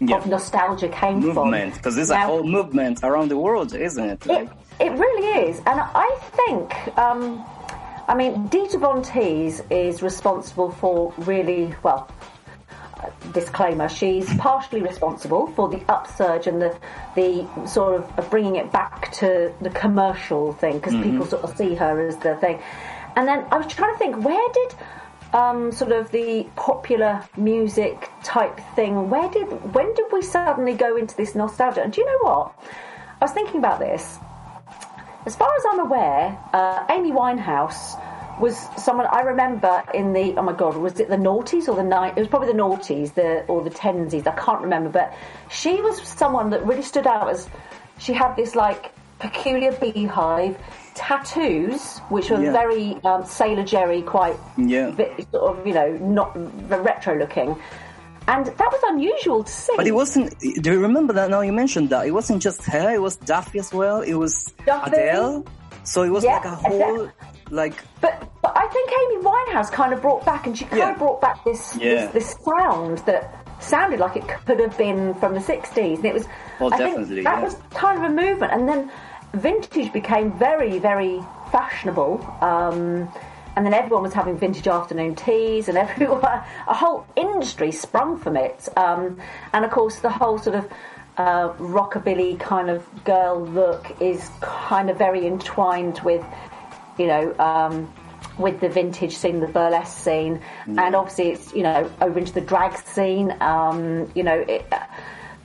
Yeah. 0.00 0.16
of 0.16 0.26
nostalgia 0.26 0.88
came 0.88 1.20
from. 1.22 1.34
movement 1.50 1.74
because 1.74 1.94
there's 1.96 2.10
a 2.10 2.18
whole 2.18 2.42
movement 2.42 3.00
around 3.04 3.28
the 3.30 3.38
world 3.38 3.72
isn't 3.74 4.08
it 4.14 4.26
it, 4.26 4.48
it 4.80 4.92
really 5.04 5.26
is, 5.48 5.58
and 5.70 5.78
I 6.06 6.10
think, 6.38 6.66
um, 6.98 7.44
I 8.08 8.14
mean, 8.16 8.48
Dita 8.48 8.78
Von 8.78 9.02
Teese 9.02 9.62
is 9.70 10.02
responsible 10.02 10.70
for 10.72 11.14
really 11.18 11.72
well. 11.84 12.08
Disclaimer: 13.32 13.88
She's 13.88 14.32
partially 14.36 14.82
responsible 14.82 15.48
for 15.48 15.68
the 15.68 15.82
upsurge 15.88 16.46
and 16.46 16.60
the 16.60 16.76
the 17.14 17.46
sort 17.66 18.02
of 18.02 18.30
bringing 18.30 18.56
it 18.56 18.72
back 18.72 19.12
to 19.12 19.52
the 19.60 19.70
commercial 19.70 20.52
thing 20.54 20.78
because 20.78 20.94
people 20.94 21.26
sort 21.26 21.44
of 21.44 21.56
see 21.56 21.74
her 21.74 22.06
as 22.06 22.16
the 22.18 22.36
thing. 22.36 22.60
And 23.16 23.28
then 23.28 23.46
I 23.50 23.58
was 23.58 23.72
trying 23.72 23.92
to 23.92 23.98
think, 23.98 24.24
where 24.24 24.48
did 24.52 24.74
um, 25.32 25.72
sort 25.72 25.92
of 25.92 26.10
the 26.10 26.46
popular 26.56 27.24
music 27.36 28.10
type 28.22 28.60
thing? 28.74 29.10
Where 29.10 29.28
did 29.30 29.46
when 29.74 29.94
did 29.94 30.06
we 30.12 30.22
suddenly 30.22 30.74
go 30.74 30.96
into 30.96 31.16
this 31.16 31.34
nostalgia? 31.34 31.82
And 31.82 31.92
do 31.92 32.00
you 32.00 32.06
know 32.06 32.30
what? 32.30 32.54
I 33.20 33.24
was 33.24 33.32
thinking 33.32 33.58
about 33.58 33.80
this. 33.80 34.18
As 35.26 35.34
far 35.34 35.48
as 35.56 35.64
I'm 35.70 35.80
aware, 35.80 36.38
uh, 36.52 36.86
Amy 36.90 37.10
Winehouse 37.10 37.98
was 38.40 38.56
someone 38.82 39.06
I 39.10 39.20
remember 39.20 39.82
in 39.94 40.12
the 40.12 40.34
oh 40.36 40.42
my 40.42 40.52
god 40.52 40.76
was 40.76 40.98
it 41.00 41.08
the 41.08 41.16
noughties 41.16 41.68
or 41.68 41.74
the 41.76 41.82
night 41.82 42.14
it 42.16 42.20
was 42.20 42.28
probably 42.28 42.48
the 42.48 42.58
noughties 42.58 43.14
the 43.14 43.44
or 43.46 43.62
the 43.62 43.70
tensies 43.70 44.26
I 44.26 44.32
can't 44.34 44.60
remember 44.62 44.88
but 44.90 45.14
she 45.50 45.80
was 45.80 46.00
someone 46.02 46.50
that 46.50 46.64
really 46.66 46.82
stood 46.82 47.06
out 47.06 47.28
as 47.30 47.48
she 47.98 48.12
had 48.12 48.34
this 48.34 48.54
like 48.54 48.92
peculiar 49.20 49.72
beehive 49.72 50.56
tattoos 50.94 51.98
which 52.08 52.30
were 52.30 52.42
Yeah. 52.42 52.52
very 52.52 52.98
um, 53.04 53.24
Sailor 53.24 53.64
Jerry 53.64 54.02
quite 54.02 54.36
Yeah. 54.56 54.90
bit, 54.90 55.26
sort 55.30 55.58
of 55.58 55.66
you 55.66 55.74
know 55.74 55.90
not 55.98 56.32
retro 56.88 57.16
looking 57.18 57.56
and 58.26 58.46
that 58.46 58.72
was 58.72 58.80
unusual 58.84 59.44
to 59.44 59.52
see 59.52 59.74
But 59.76 59.86
it 59.86 59.94
wasn't. 59.94 60.38
Do 60.40 60.72
you 60.72 60.80
remember 60.80 61.12
that? 61.12 61.28
Now 61.28 61.42
you 61.42 61.52
mentioned 61.52 61.90
that 61.90 62.06
it 62.06 62.12
wasn't 62.12 62.40
just 62.40 62.62
her. 62.64 62.88
It 62.94 63.02
was 63.02 63.16
Duffy 63.16 63.58
as 63.58 63.70
well. 63.70 64.00
It 64.00 64.14
was 64.14 64.46
Duffy. 64.64 64.92
Adele. 64.92 65.44
So 65.84 66.02
it 66.02 66.10
was 66.10 66.24
Yeah, 66.24 66.36
like 66.36 66.44
a 66.46 66.50
whole, 66.50 66.82
Adele. 67.04 67.12
like 67.50 67.74
But, 68.00 68.28
but 68.42 68.52
I 68.56 68.66
think 68.68 68.90
Amy 68.90 69.22
Winehouse 69.24 69.70
kind 69.70 69.92
of 69.92 70.00
brought 70.02 70.24
back, 70.24 70.46
and 70.46 70.56
she 70.56 70.64
kind 70.64 70.78
Yeah. 70.78 70.92
of 70.92 70.98
brought 70.98 71.20
back 71.20 71.44
this, 71.44 71.76
Yeah. 71.76 72.06
this 72.06 72.12
this 72.12 72.36
sound 72.44 72.98
that 73.06 73.34
sounded 73.60 74.00
like 74.00 74.16
it 74.16 74.26
could 74.46 74.60
have 74.60 74.76
been 74.76 75.14
from 75.14 75.34
the 75.34 75.40
'60s, 75.40 75.96
and 75.96 76.04
it 76.04 76.14
was. 76.14 76.26
Oh, 76.60 76.66
I 76.72 76.78
definitely, 76.78 77.16
think 77.16 77.24
that 77.24 77.38
yeah. 77.38 77.44
was 77.44 77.56
kind 77.70 77.98
of 77.98 78.04
a 78.04 78.14
movement, 78.14 78.52
and 78.52 78.68
then 78.68 78.90
vintage 79.34 79.92
became 79.92 80.32
very, 80.32 80.78
very 80.78 81.22
fashionable. 81.52 82.24
Um, 82.40 83.08
and 83.56 83.64
then 83.64 83.72
everyone 83.74 84.02
was 84.02 84.12
having 84.12 84.36
vintage 84.36 84.66
afternoon 84.66 85.14
teas, 85.14 85.68
and 85.68 85.78
everyone, 85.86 86.22
a 86.24 86.74
whole 86.74 87.06
industry 87.16 87.70
sprung 87.70 88.16
from 88.18 88.36
it. 88.36 88.68
Um, 88.76 89.18
and 89.52 89.64
of 89.64 89.70
course, 89.70 90.00
the 90.00 90.10
whole 90.10 90.38
sort 90.38 90.56
of 90.56 90.68
uh, 91.16 91.52
rockabilly 91.54 92.38
kind 92.40 92.70
of 92.70 93.04
girl 93.04 93.44
look 93.44 94.00
is 94.00 94.28
kind 94.40 94.90
of 94.90 94.98
very 94.98 95.26
entwined 95.26 96.00
with, 96.00 96.24
you 96.98 97.06
know, 97.06 97.34
um, 97.38 97.92
with 98.38 98.60
the 98.60 98.68
vintage 98.68 99.16
scene, 99.16 99.40
the 99.40 99.46
burlesque 99.46 99.96
scene, 99.96 100.40
and 100.66 100.96
obviously 100.96 101.30
it's 101.30 101.54
you 101.54 101.62
know 101.62 101.90
over 102.00 102.18
into 102.18 102.32
the 102.32 102.40
drag 102.40 102.76
scene. 102.78 103.32
Um, 103.40 104.10
you 104.14 104.22
know, 104.24 104.40
it, 104.48 104.66
uh, 104.72 104.80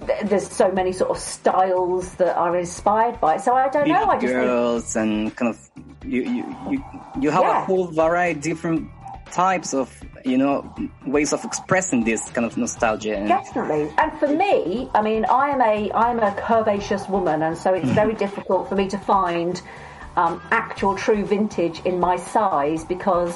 th- 0.07 0.21
there's 0.23 0.47
so 0.49 0.71
many 0.71 0.91
sort 0.91 1.11
of 1.11 1.17
styles 1.19 2.15
that 2.15 2.35
are 2.35 2.57
inspired 2.57 3.19
by 3.19 3.35
it. 3.35 3.41
So 3.41 3.53
I 3.53 3.69
don't 3.69 3.87
know. 3.87 4.05
I 4.05 4.19
just 4.19 4.33
think 4.33 4.43
girls 4.43 4.95
and 4.95 5.35
kind 5.35 5.53
of 5.53 5.69
you 6.03 6.23
you 6.23 6.55
you, 6.71 6.83
you 7.21 7.29
have 7.29 7.43
a 7.45 7.61
whole 7.65 7.87
variety 7.87 8.39
different 8.39 8.89
types 9.31 9.73
of 9.73 9.93
you 10.25 10.37
know 10.37 10.73
ways 11.05 11.33
of 11.33 11.43
expressing 11.43 12.03
this 12.03 12.29
kind 12.31 12.45
of 12.45 12.57
nostalgia. 12.57 13.15
And, 13.15 13.27
Definitely. 13.27 13.93
And 13.97 14.19
for 14.19 14.27
me, 14.27 14.89
I 14.93 15.01
mean, 15.01 15.25
I 15.25 15.49
am 15.49 15.61
a 15.61 15.91
I'm 15.93 16.19
a 16.19 16.31
curvaceous 16.31 17.09
woman, 17.09 17.43
and 17.43 17.57
so 17.57 17.73
it's 17.73 17.89
very 17.89 18.15
difficult 18.15 18.69
for 18.69 18.75
me 18.75 18.87
to 18.89 18.97
find 18.97 19.61
um, 20.15 20.41
actual 20.51 20.95
true 20.95 21.25
vintage 21.25 21.81
in 21.85 21.99
my 21.99 22.17
size 22.17 22.83
because 22.83 23.35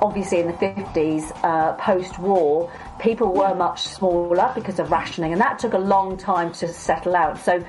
obviously 0.00 0.38
in 0.40 0.46
the 0.46 0.52
50s, 0.52 1.32
uh, 1.42 1.72
post-war, 1.74 2.70
people 3.00 3.32
were 3.34 3.54
much 3.54 3.82
smaller 3.82 4.52
because 4.54 4.78
of 4.78 4.90
rationing, 4.90 5.32
and 5.32 5.40
that 5.40 5.58
took 5.58 5.72
a 5.72 5.78
long 5.78 6.16
time 6.16 6.52
to 6.52 6.68
settle 6.68 7.16
out. 7.16 7.38
So. 7.38 7.64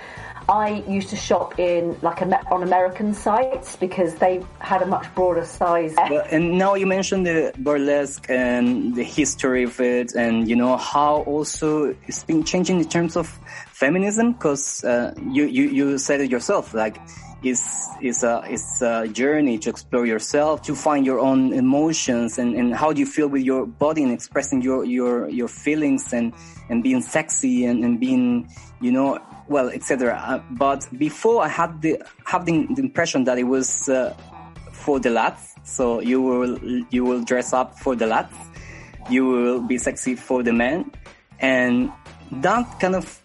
I 0.49 0.83
used 0.87 1.09
to 1.09 1.15
shop 1.15 1.59
in 1.59 1.95
like 2.01 2.23
on 2.23 2.63
American 2.63 3.13
sites 3.13 3.75
because 3.75 4.15
they 4.15 4.43
had 4.57 4.81
a 4.81 4.85
much 4.87 5.13
broader 5.13 5.45
size. 5.45 5.93
Well, 5.95 6.25
and 6.31 6.57
now 6.57 6.73
you 6.73 6.87
mentioned 6.87 7.27
the 7.27 7.53
burlesque 7.59 8.25
and 8.29 8.95
the 8.95 9.03
history 9.03 9.63
of 9.63 9.79
it, 9.79 10.15
and 10.15 10.49
you 10.49 10.55
know 10.55 10.75
how 10.75 11.17
also 11.33 11.95
it's 12.07 12.23
been 12.23 12.43
changing 12.43 12.79
in 12.79 12.89
terms 12.89 13.15
of 13.15 13.27
feminism. 13.67 14.33
Because 14.33 14.83
uh, 14.83 15.13
you, 15.29 15.45
you 15.45 15.65
you 15.69 15.97
said 15.99 16.19
it 16.19 16.31
yourself, 16.31 16.73
like 16.73 16.97
it's 17.43 17.87
it's 18.01 18.23
a 18.23 18.43
it's 18.47 18.81
a 18.81 19.07
journey 19.07 19.57
to 19.59 19.69
explore 19.69 20.05
yourself, 20.05 20.61
to 20.63 20.75
find 20.75 21.05
your 21.05 21.19
own 21.19 21.53
emotions, 21.53 22.37
and, 22.37 22.55
and 22.55 22.75
how 22.75 22.91
do 22.93 22.99
you 22.99 23.05
feel 23.05 23.27
with 23.27 23.43
your 23.43 23.65
body 23.65 24.03
and 24.03 24.11
expressing 24.11 24.61
your 24.61 24.83
your 24.83 25.29
your 25.29 25.47
feelings 25.47 26.13
and 26.13 26.33
and 26.69 26.83
being 26.83 27.01
sexy 27.01 27.65
and, 27.65 27.83
and 27.83 27.99
being 27.99 28.49
you 28.81 28.91
know 28.91 29.19
well 29.47 29.69
etc. 29.69 30.15
Uh, 30.15 30.39
but 30.51 30.87
before 30.97 31.43
I 31.43 31.47
had 31.47 31.81
the 31.81 32.01
have 32.25 32.45
the, 32.45 32.67
the 32.75 32.81
impression 32.81 33.23
that 33.25 33.37
it 33.37 33.45
was. 33.45 33.89
Uh, 33.89 34.13
for 34.79 34.99
the 34.99 35.09
lads. 35.09 35.55
So 35.63 35.99
you 35.99 36.21
will 36.21 36.57
you 36.89 37.03
will 37.05 37.21
dress 37.21 37.53
up 37.53 37.77
for 37.77 37.95
the 37.95 38.07
lads. 38.07 38.33
You 39.09 39.25
will 39.25 39.61
be 39.61 39.77
sexy 39.77 40.15
for 40.15 40.41
the 40.41 40.53
men, 40.53 40.91
and 41.39 41.91
that 42.31 42.79
kind 42.79 42.95
of 42.95 43.21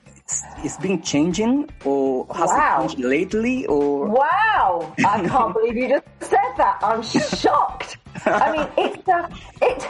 is 0.64 0.76
being 0.78 1.02
changing, 1.02 1.68
or 1.84 2.26
has 2.34 2.48
Wow. 2.50 2.84
it 2.84 2.88
changed 2.88 3.04
lately, 3.04 3.66
or 3.66 4.08
Wow! 4.08 4.94
I 4.98 5.26
can't 5.28 5.52
believe 5.58 5.76
you 5.76 5.88
just 5.88 6.06
said 6.20 6.38
that. 6.56 6.78
I'm 6.82 7.02
shocked. 7.02 7.98
I 8.26 8.52
mean, 8.52 8.68
it's 8.78 9.08
uh, 9.08 9.28
it. 9.60 9.82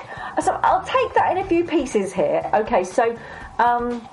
So 0.42 0.58
I'll 0.64 0.84
take 0.84 1.14
that 1.14 1.30
in 1.36 1.38
a 1.38 1.44
few 1.46 1.64
pieces 1.64 2.12
here. 2.12 2.42
Okay, 2.52 2.82
so 2.82 3.16
um, 3.58 4.06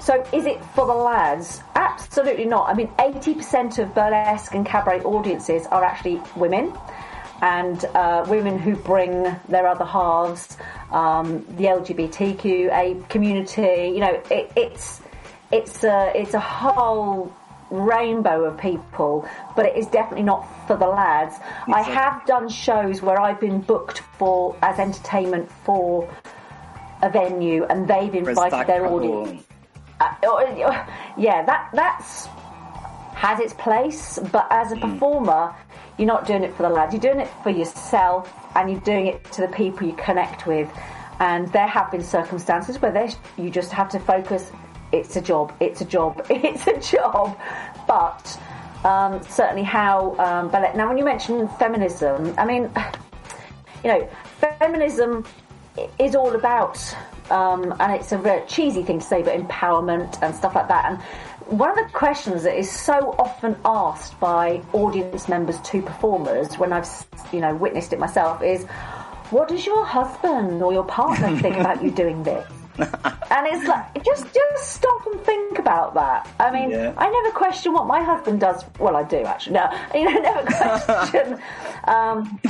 so 0.00 0.24
is 0.32 0.46
it 0.46 0.64
for 0.74 0.86
the 0.86 0.94
lads? 0.94 1.62
Absolutely 1.74 2.46
not. 2.46 2.68
I 2.70 2.74
mean, 2.74 2.90
eighty 2.98 3.34
percent 3.34 3.78
of 3.78 3.94
burlesque 3.94 4.54
and 4.54 4.64
cabaret 4.64 5.02
audiences 5.02 5.66
are 5.66 5.84
actually 5.84 6.22
women. 6.36 6.72
And 7.40 7.84
uh, 7.94 8.26
women 8.28 8.58
who 8.58 8.74
bring 8.74 9.22
their 9.48 9.68
other 9.68 9.84
halves, 9.84 10.56
um, 10.90 11.44
the 11.56 11.66
LGBTQA 11.66 13.08
community, 13.08 13.92
you 13.94 14.00
know, 14.00 14.20
it, 14.28 14.50
it's 14.56 15.00
it's 15.50 15.84
a 15.84 16.12
it's 16.14 16.34
a 16.34 16.40
whole 16.40 17.32
rainbow 17.70 18.44
of 18.44 18.58
people, 18.58 19.28
but 19.54 19.66
it 19.66 19.76
is 19.76 19.86
definitely 19.86 20.24
not 20.24 20.46
for 20.66 20.76
the 20.76 20.86
lads. 20.86 21.36
I 21.66 21.82
have 21.82 22.24
done 22.26 22.48
shows 22.48 23.02
where 23.02 23.20
I've 23.20 23.40
been 23.40 23.60
booked 23.60 24.00
for 24.18 24.56
as 24.62 24.78
entertainment 24.78 25.50
for 25.64 26.08
a 27.02 27.10
venue, 27.10 27.64
and 27.64 27.86
they've 27.86 28.14
invited 28.14 28.66
their 28.66 28.86
audience. 28.86 29.44
Uh, 30.00 30.14
uh, 30.26 30.86
yeah, 31.16 31.44
that 31.44 31.70
that's 31.72 32.26
has 33.14 33.40
its 33.40 33.54
place, 33.54 34.18
but 34.30 34.46
as 34.50 34.70
a 34.70 34.76
performer, 34.76 35.52
you're 35.98 36.06
not 36.06 36.24
doing 36.26 36.44
it 36.44 36.54
for 36.54 36.62
the 36.62 36.68
lads. 36.68 36.94
You're 36.94 37.00
doing 37.00 37.20
it 37.20 37.30
for 37.42 37.50
yourself, 37.50 38.32
and 38.54 38.70
you're 38.70 38.80
doing 38.80 39.06
it 39.06 39.24
to 39.32 39.40
the 39.40 39.48
people 39.48 39.86
you 39.86 39.94
connect 39.94 40.46
with. 40.46 40.70
And 41.20 41.52
there 41.52 41.66
have 41.66 41.90
been 41.90 42.04
circumstances 42.04 42.80
where 42.80 43.08
you 43.36 43.50
just 43.50 43.72
have 43.72 43.88
to 43.90 43.98
focus. 43.98 44.52
It's 44.92 45.16
a 45.16 45.20
job. 45.20 45.52
It's 45.60 45.80
a 45.80 45.84
job. 45.84 46.24
It's 46.30 46.66
a 46.66 46.78
job. 46.80 47.38
But 47.86 48.40
um, 48.84 49.22
certainly, 49.22 49.64
how 49.64 50.16
um, 50.18 50.50
ballet. 50.50 50.72
Now, 50.74 50.88
when 50.88 50.98
you 50.98 51.04
mention 51.04 51.48
feminism, 51.48 52.34
I 52.38 52.46
mean, 52.46 52.70
you 53.84 53.90
know, 53.90 54.08
feminism 54.58 55.24
is 55.98 56.14
all 56.14 56.34
about, 56.34 56.78
um, 57.30 57.74
and 57.80 57.92
it's 57.92 58.12
a 58.12 58.18
very 58.18 58.46
cheesy 58.46 58.82
thing 58.82 59.00
to 59.00 59.04
say, 59.04 59.22
but 59.22 59.38
empowerment 59.38 60.18
and 60.22 60.34
stuff 60.34 60.54
like 60.54 60.68
that. 60.68 60.84
And 60.86 61.02
one 61.58 61.70
of 61.70 61.76
the 61.76 61.92
questions 61.92 62.42
that 62.42 62.56
is 62.56 62.70
so 62.70 63.14
often 63.18 63.56
asked 63.64 64.18
by 64.20 64.62
audience 64.72 65.28
members 65.28 65.60
to 65.60 65.82
performers, 65.82 66.58
when 66.58 66.72
I've, 66.72 66.88
you 67.32 67.40
know, 67.40 67.54
witnessed 67.54 67.92
it 67.92 67.98
myself, 67.98 68.42
is, 68.42 68.64
"What 69.30 69.48
does 69.48 69.66
your 69.66 69.84
husband 69.84 70.62
or 70.62 70.72
your 70.72 70.84
partner 70.84 71.36
think 71.42 71.56
about 71.56 71.82
you 71.82 71.90
doing 71.90 72.22
this?" 72.22 72.57
and 73.30 73.46
it's 73.46 73.66
like 73.66 74.04
just 74.04 74.26
just 74.32 74.72
stop 74.72 75.06
and 75.06 75.20
think 75.22 75.58
about 75.58 75.94
that. 75.94 76.28
I 76.38 76.50
mean, 76.50 76.70
Yeah. 76.70 76.94
I 76.96 77.08
never 77.08 77.30
question 77.36 77.72
what 77.72 77.86
my 77.86 78.02
husband 78.02 78.40
does. 78.40 78.64
Well, 78.78 78.96
I 78.96 79.02
do 79.02 79.18
actually. 79.18 79.54
No, 79.54 79.70
you 79.94 80.04
know, 80.04 80.20
never 80.20 80.44
question. 80.46 81.40
um, 81.84 82.40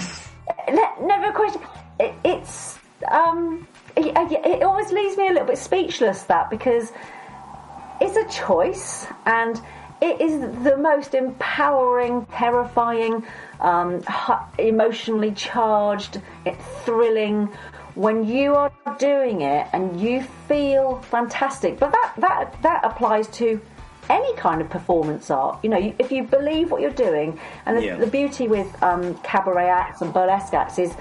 ne- 0.68 1.06
never 1.06 1.32
question. 1.32 1.62
It, 1.98 2.14
it's 2.24 2.78
um, 3.10 3.66
it, 3.96 4.12
it 4.46 4.62
always 4.62 4.92
leaves 4.92 5.16
me 5.16 5.28
a 5.28 5.32
little 5.32 5.46
bit 5.46 5.58
speechless 5.58 6.24
that 6.24 6.50
because 6.50 6.92
it's 8.00 8.16
a 8.16 8.28
choice 8.38 9.06
and 9.26 9.60
it 10.00 10.20
is 10.20 10.40
the 10.62 10.76
most 10.76 11.14
empowering, 11.14 12.24
terrifying, 12.26 13.24
um, 13.60 14.02
emotionally 14.58 15.32
charged, 15.32 16.20
it's 16.46 16.64
thrilling 16.84 17.48
when 17.94 18.26
you 18.26 18.54
are 18.54 18.72
doing 18.98 19.40
it 19.42 19.66
and 19.72 20.00
you 20.00 20.22
feel 20.48 21.00
fantastic. 21.10 21.78
But 21.78 21.92
that 21.92 22.12
that 22.18 22.62
that 22.62 22.84
applies 22.84 23.28
to 23.38 23.60
any 24.10 24.34
kind 24.36 24.60
of 24.60 24.70
performance 24.70 25.30
art. 25.30 25.58
You 25.62 25.70
know, 25.70 25.94
if 25.98 26.10
you 26.10 26.22
believe 26.22 26.70
what 26.70 26.80
you're 26.80 26.90
doing, 26.90 27.38
and 27.66 27.76
the, 27.76 27.84
Yeah. 27.84 27.96
the 27.96 28.06
beauty 28.06 28.48
with 28.48 28.82
um, 28.82 29.14
cabaret 29.22 29.68
acts 29.68 30.00
and 30.00 30.12
burlesque 30.14 30.54
acts 30.54 30.78
is 30.78 30.94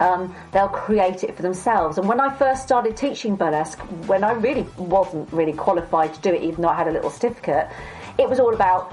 um, 0.00 0.34
they'll 0.52 0.68
create 0.68 1.24
it 1.24 1.36
for 1.36 1.42
themselves. 1.42 1.98
And 1.98 2.08
when 2.08 2.20
I 2.20 2.32
first 2.34 2.62
started 2.62 2.96
teaching 2.96 3.36
burlesque, 3.36 3.78
when 4.06 4.22
I 4.24 4.32
really 4.32 4.66
wasn't 4.78 5.30
really 5.32 5.52
qualified 5.52 6.14
to 6.14 6.20
do 6.20 6.32
it, 6.32 6.42
even 6.42 6.62
though 6.62 6.68
I 6.68 6.76
had 6.76 6.88
a 6.88 6.92
little 6.92 7.10
certificate, 7.10 7.68
it 8.16 8.28
was 8.28 8.38
all 8.40 8.54
about 8.54 8.92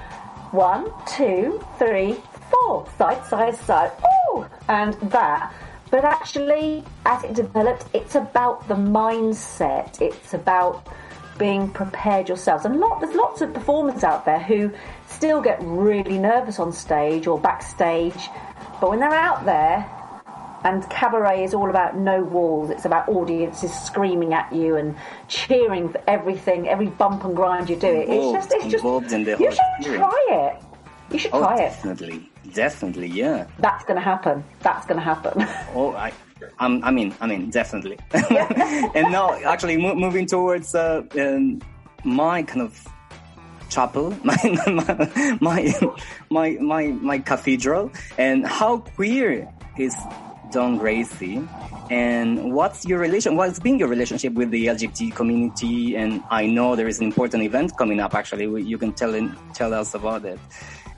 one, 0.52 0.90
two, 1.06 1.64
three, 1.78 2.16
four, 2.50 2.86
side, 2.98 3.24
side, 3.26 3.54
side, 3.56 3.92
ooh, 4.34 4.44
and 4.68 4.94
that. 5.10 5.52
But 5.90 6.04
actually, 6.04 6.84
as 7.04 7.22
it 7.24 7.34
developed, 7.34 7.86
it's 7.94 8.14
about 8.16 8.66
the 8.68 8.74
mindset. 8.74 10.00
It's 10.00 10.34
about 10.34 10.86
being 11.38 11.70
prepared 11.70 12.28
yourselves. 12.28 12.64
And 12.64 12.80
lot, 12.80 13.00
there's 13.00 13.14
lots 13.14 13.40
of 13.40 13.52
performers 13.54 14.02
out 14.02 14.24
there 14.24 14.40
who 14.40 14.72
still 15.08 15.40
get 15.40 15.58
really 15.62 16.18
nervous 16.18 16.58
on 16.58 16.72
stage 16.72 17.26
or 17.26 17.38
backstage, 17.38 18.28
but 18.80 18.90
when 18.90 19.00
they're 19.00 19.12
out 19.14 19.44
there, 19.44 19.90
and 20.64 20.88
cabaret 20.90 21.44
is 21.44 21.54
all 21.54 21.70
about 21.70 21.96
no 21.96 22.24
walls. 22.24 22.70
It's 22.70 22.86
about 22.86 23.08
audiences 23.08 23.72
screaming 23.72 24.34
at 24.34 24.52
you 24.52 24.74
and 24.76 24.96
cheering 25.28 25.90
for 25.90 26.02
everything, 26.08 26.66
every 26.68 26.88
bump 26.88 27.22
and 27.24 27.36
grind 27.36 27.70
you 27.70 27.76
do. 27.76 27.86
It. 27.86 28.08
It's 28.08 28.32
just, 28.32 28.52
it's 28.52 28.82
just. 28.82 29.40
You 29.40 29.52
should 29.52 29.94
try 29.96 30.26
it. 30.30 30.62
You 31.12 31.18
should 31.20 31.30
Oh, 31.34 31.40
try 31.40 31.56
it. 31.56 31.58
definitely, 31.68 32.28
definitely, 32.54 33.08
yeah. 33.08 33.46
That's 33.58 33.84
going 33.84 33.96
to 33.96 34.02
happen. 34.02 34.44
That's 34.60 34.86
going 34.86 34.98
to 34.98 35.04
happen. 35.04 35.46
Oh, 35.74 35.92
I, 35.92 36.12
I'm, 36.58 36.82
I 36.84 36.90
mean, 36.90 37.14
I 37.20 37.26
mean, 37.26 37.50
definitely. 37.50 37.98
and 38.12 39.12
now, 39.12 39.34
actually, 39.44 39.76
mo- 39.76 39.94
moving 39.94 40.26
towards 40.26 40.74
uh, 40.74 41.02
um, 41.18 41.60
my 42.04 42.42
kind 42.42 42.62
of 42.62 42.86
chapel, 43.68 44.14
my, 44.22 44.36
my, 44.66 45.38
my, 45.40 45.74
my, 46.30 46.50
my, 46.60 46.86
my 46.88 47.18
cathedral, 47.18 47.90
and 48.16 48.46
how 48.46 48.78
queer 48.78 49.48
is 49.76 49.96
Dawn 50.50 50.78
Gracie, 50.78 51.46
and 51.90 52.52
what's 52.52 52.84
your 52.84 52.98
relation? 52.98 53.36
What's 53.36 53.58
been 53.58 53.78
your 53.78 53.88
relationship 53.88 54.32
with 54.34 54.50
the 54.50 54.66
LGBT 54.66 55.14
community? 55.14 55.96
And 55.96 56.22
I 56.30 56.46
know 56.46 56.74
there 56.74 56.88
is 56.88 56.98
an 56.98 57.06
important 57.06 57.42
event 57.42 57.76
coming 57.76 58.00
up. 58.00 58.14
Actually, 58.14 58.62
you 58.62 58.78
can 58.78 58.92
tell 58.92 59.14
in, 59.14 59.36
tell 59.54 59.72
us 59.72 59.94
about 59.94 60.24
it. 60.24 60.38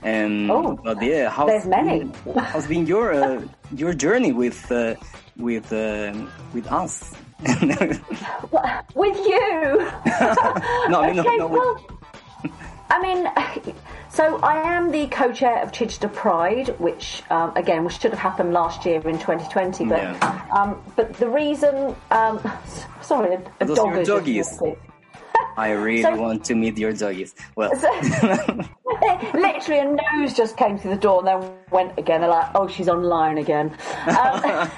And 0.03 0.49
Oh, 0.51 0.79
but 0.83 1.01
yeah, 1.03 1.29
how 1.29 1.45
there's 1.45 1.65
many. 1.65 2.09
how's 2.37 2.67
been 2.67 2.85
your 2.85 3.13
uh, 3.13 3.41
your 3.75 3.93
journey 3.93 4.31
with 4.31 4.71
uh, 4.71 4.95
with 5.37 5.71
uh, 5.73 6.13
with 6.53 6.67
us? 6.71 7.13
With 8.95 9.17
you. 9.17 9.77
no, 10.89 11.01
I 11.01 11.07
mean, 11.11 11.19
okay, 11.19 11.37
no, 11.37 11.37
no, 11.37 11.47
with- 11.47 11.59
well, 11.61 12.51
I 12.89 13.01
mean, 13.01 13.27
so 14.09 14.39
I 14.43 14.55
am 14.75 14.91
the 14.91 15.07
co-chair 15.07 15.61
of 15.63 15.71
Chichester 15.71 16.07
Pride, 16.09 16.69
which 16.79 17.23
um, 17.29 17.55
again, 17.55 17.83
which 17.85 17.99
should 17.99 18.11
have 18.11 18.19
happened 18.19 18.51
last 18.53 18.85
year 18.85 18.95
in 19.07 19.19
2020. 19.19 19.85
But 19.85 20.01
Yeah. 20.01 20.47
um, 20.51 20.81
but 20.95 21.13
the 21.13 21.29
reason, 21.29 21.95
um, 22.11 22.39
sorry, 23.01 23.35
a, 23.35 23.41
a 23.61 23.65
dog 23.75 24.03
doggies. 24.05 24.59
I 25.59 25.71
really 25.71 26.03
So- 26.03 26.15
want 26.15 26.45
to 26.45 26.55
meet 26.55 26.77
your 26.77 26.93
doggies. 26.93 27.35
Well, 27.55 27.71
Literally, 29.33 29.79
a 29.79 29.85
nose 29.85 30.33
just 30.33 30.55
came 30.55 30.77
through 30.77 30.91
the 30.91 31.01
door 31.01 31.19
and 31.19 31.27
then 31.27 31.51
went 31.69 31.97
again. 31.99 32.21
They're 32.21 32.29
like, 32.29 32.51
oh, 32.55 32.67
she's 32.67 32.87
online 32.87 33.37
again. 33.37 33.75
Um, 34.07 34.41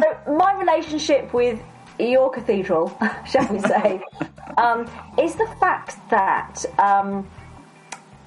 so 0.00 0.34
my 0.36 0.54
relationship 0.58 1.32
with 1.32 1.58
your 1.98 2.30
cathedral, 2.30 2.96
shall 3.26 3.46
we 3.52 3.60
say, 3.60 4.02
um, 4.58 4.88
is 5.18 5.34
the 5.36 5.48
fact 5.58 5.96
that 6.10 6.64
um, 6.78 7.28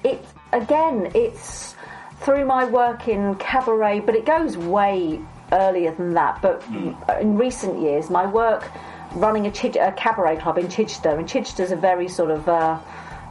it 0.02 0.24
again, 0.52 1.10
it's 1.14 1.76
through 2.22 2.44
my 2.44 2.64
work 2.64 3.06
in 3.06 3.36
cabaret, 3.36 4.00
but 4.00 4.14
it 4.16 4.26
goes 4.26 4.56
way 4.56 5.20
earlier 5.52 5.92
than 5.94 6.14
that. 6.14 6.42
But 6.42 6.64
in 7.20 7.36
recent 7.38 7.80
years, 7.80 8.10
my 8.10 8.26
work 8.26 8.68
running 9.12 9.46
a, 9.46 9.50
Chid- 9.50 9.76
a 9.76 9.92
cabaret 9.92 10.36
club 10.36 10.58
in 10.58 10.68
Chichester, 10.68 11.10
and 11.10 11.28
Chichester's 11.28 11.72
a 11.72 11.76
very 11.76 12.08
sort 12.08 12.30
of, 12.30 12.48
uh, 12.48 12.78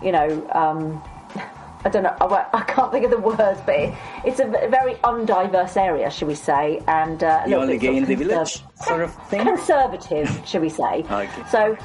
you 0.04 0.12
know. 0.12 0.50
Um, 0.54 1.02
I 1.86 1.90
don't 1.90 2.04
know. 2.04 2.16
I, 2.20 2.46
I 2.54 2.64
can't 2.64 2.92
think 2.92 3.06
of 3.06 3.12
the 3.12 3.20
words, 3.20 3.62
but 3.66 3.76
it, 3.76 3.94
it's 4.26 4.40
a 4.40 4.46
very 4.46 4.96
undiverse 4.96 5.78
area, 5.78 6.10
shall 6.10 6.28
we 6.28 6.36
say, 6.36 6.82
and 6.88 7.24
uh, 7.24 7.44
a 7.46 7.50
little 7.50 7.68
bit 7.68 7.82
sort 7.82 7.96
in 7.96 8.04
of 8.04 8.10
the 8.10 8.16
village, 8.16 8.64
sort 8.84 9.02
of 9.02 9.14
thing. 9.30 9.46
conservative, 9.46 10.42
shall 10.46 10.62
we 10.62 10.70
say. 10.70 11.06
Okay. 11.12 11.30
So 11.50 11.78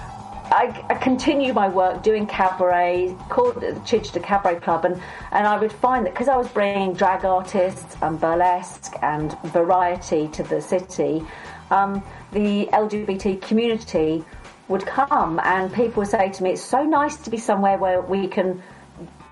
I, 0.47 0.85
I 0.91 0.95
continue 0.95 1.53
my 1.53 1.69
work 1.69 2.03
doing 2.03 2.27
cabaret, 2.27 3.17
called 3.29 3.61
the 3.61 3.81
Chichester 3.85 4.21
Cabaret 4.21 4.61
Club, 4.61 4.85
and, 4.87 5.01
and 5.31 5.47
I 5.47 5.59
would 5.59 5.73
find 5.73 6.05
that 6.07 6.15
because 6.15 6.29
I 6.29 6.37
was 6.37 6.49
bringing 6.49 6.95
drag 6.95 7.25
artists 7.25 7.97
and 8.03 8.21
burlesque 8.21 8.95
and 9.03 9.39
variety 9.45 10.29
to 10.29 10.43
the 10.43 10.61
city, 10.61 11.25
um, 11.71 12.03
the 12.33 12.67
LGBT 12.73 13.41
community 13.43 14.25
would 14.69 14.87
come 14.87 15.41
and 15.45 15.73
people 15.73 16.01
would 16.03 16.09
say 16.11 16.31
to 16.31 16.43
me, 16.43 16.51
it's 16.51 16.63
so 16.63 16.83
nice 16.83 17.17
to 17.19 17.31
be 17.31 17.37
somewhere 17.37 17.79
where 17.79 18.01
we 18.01 18.27
can 18.29 18.63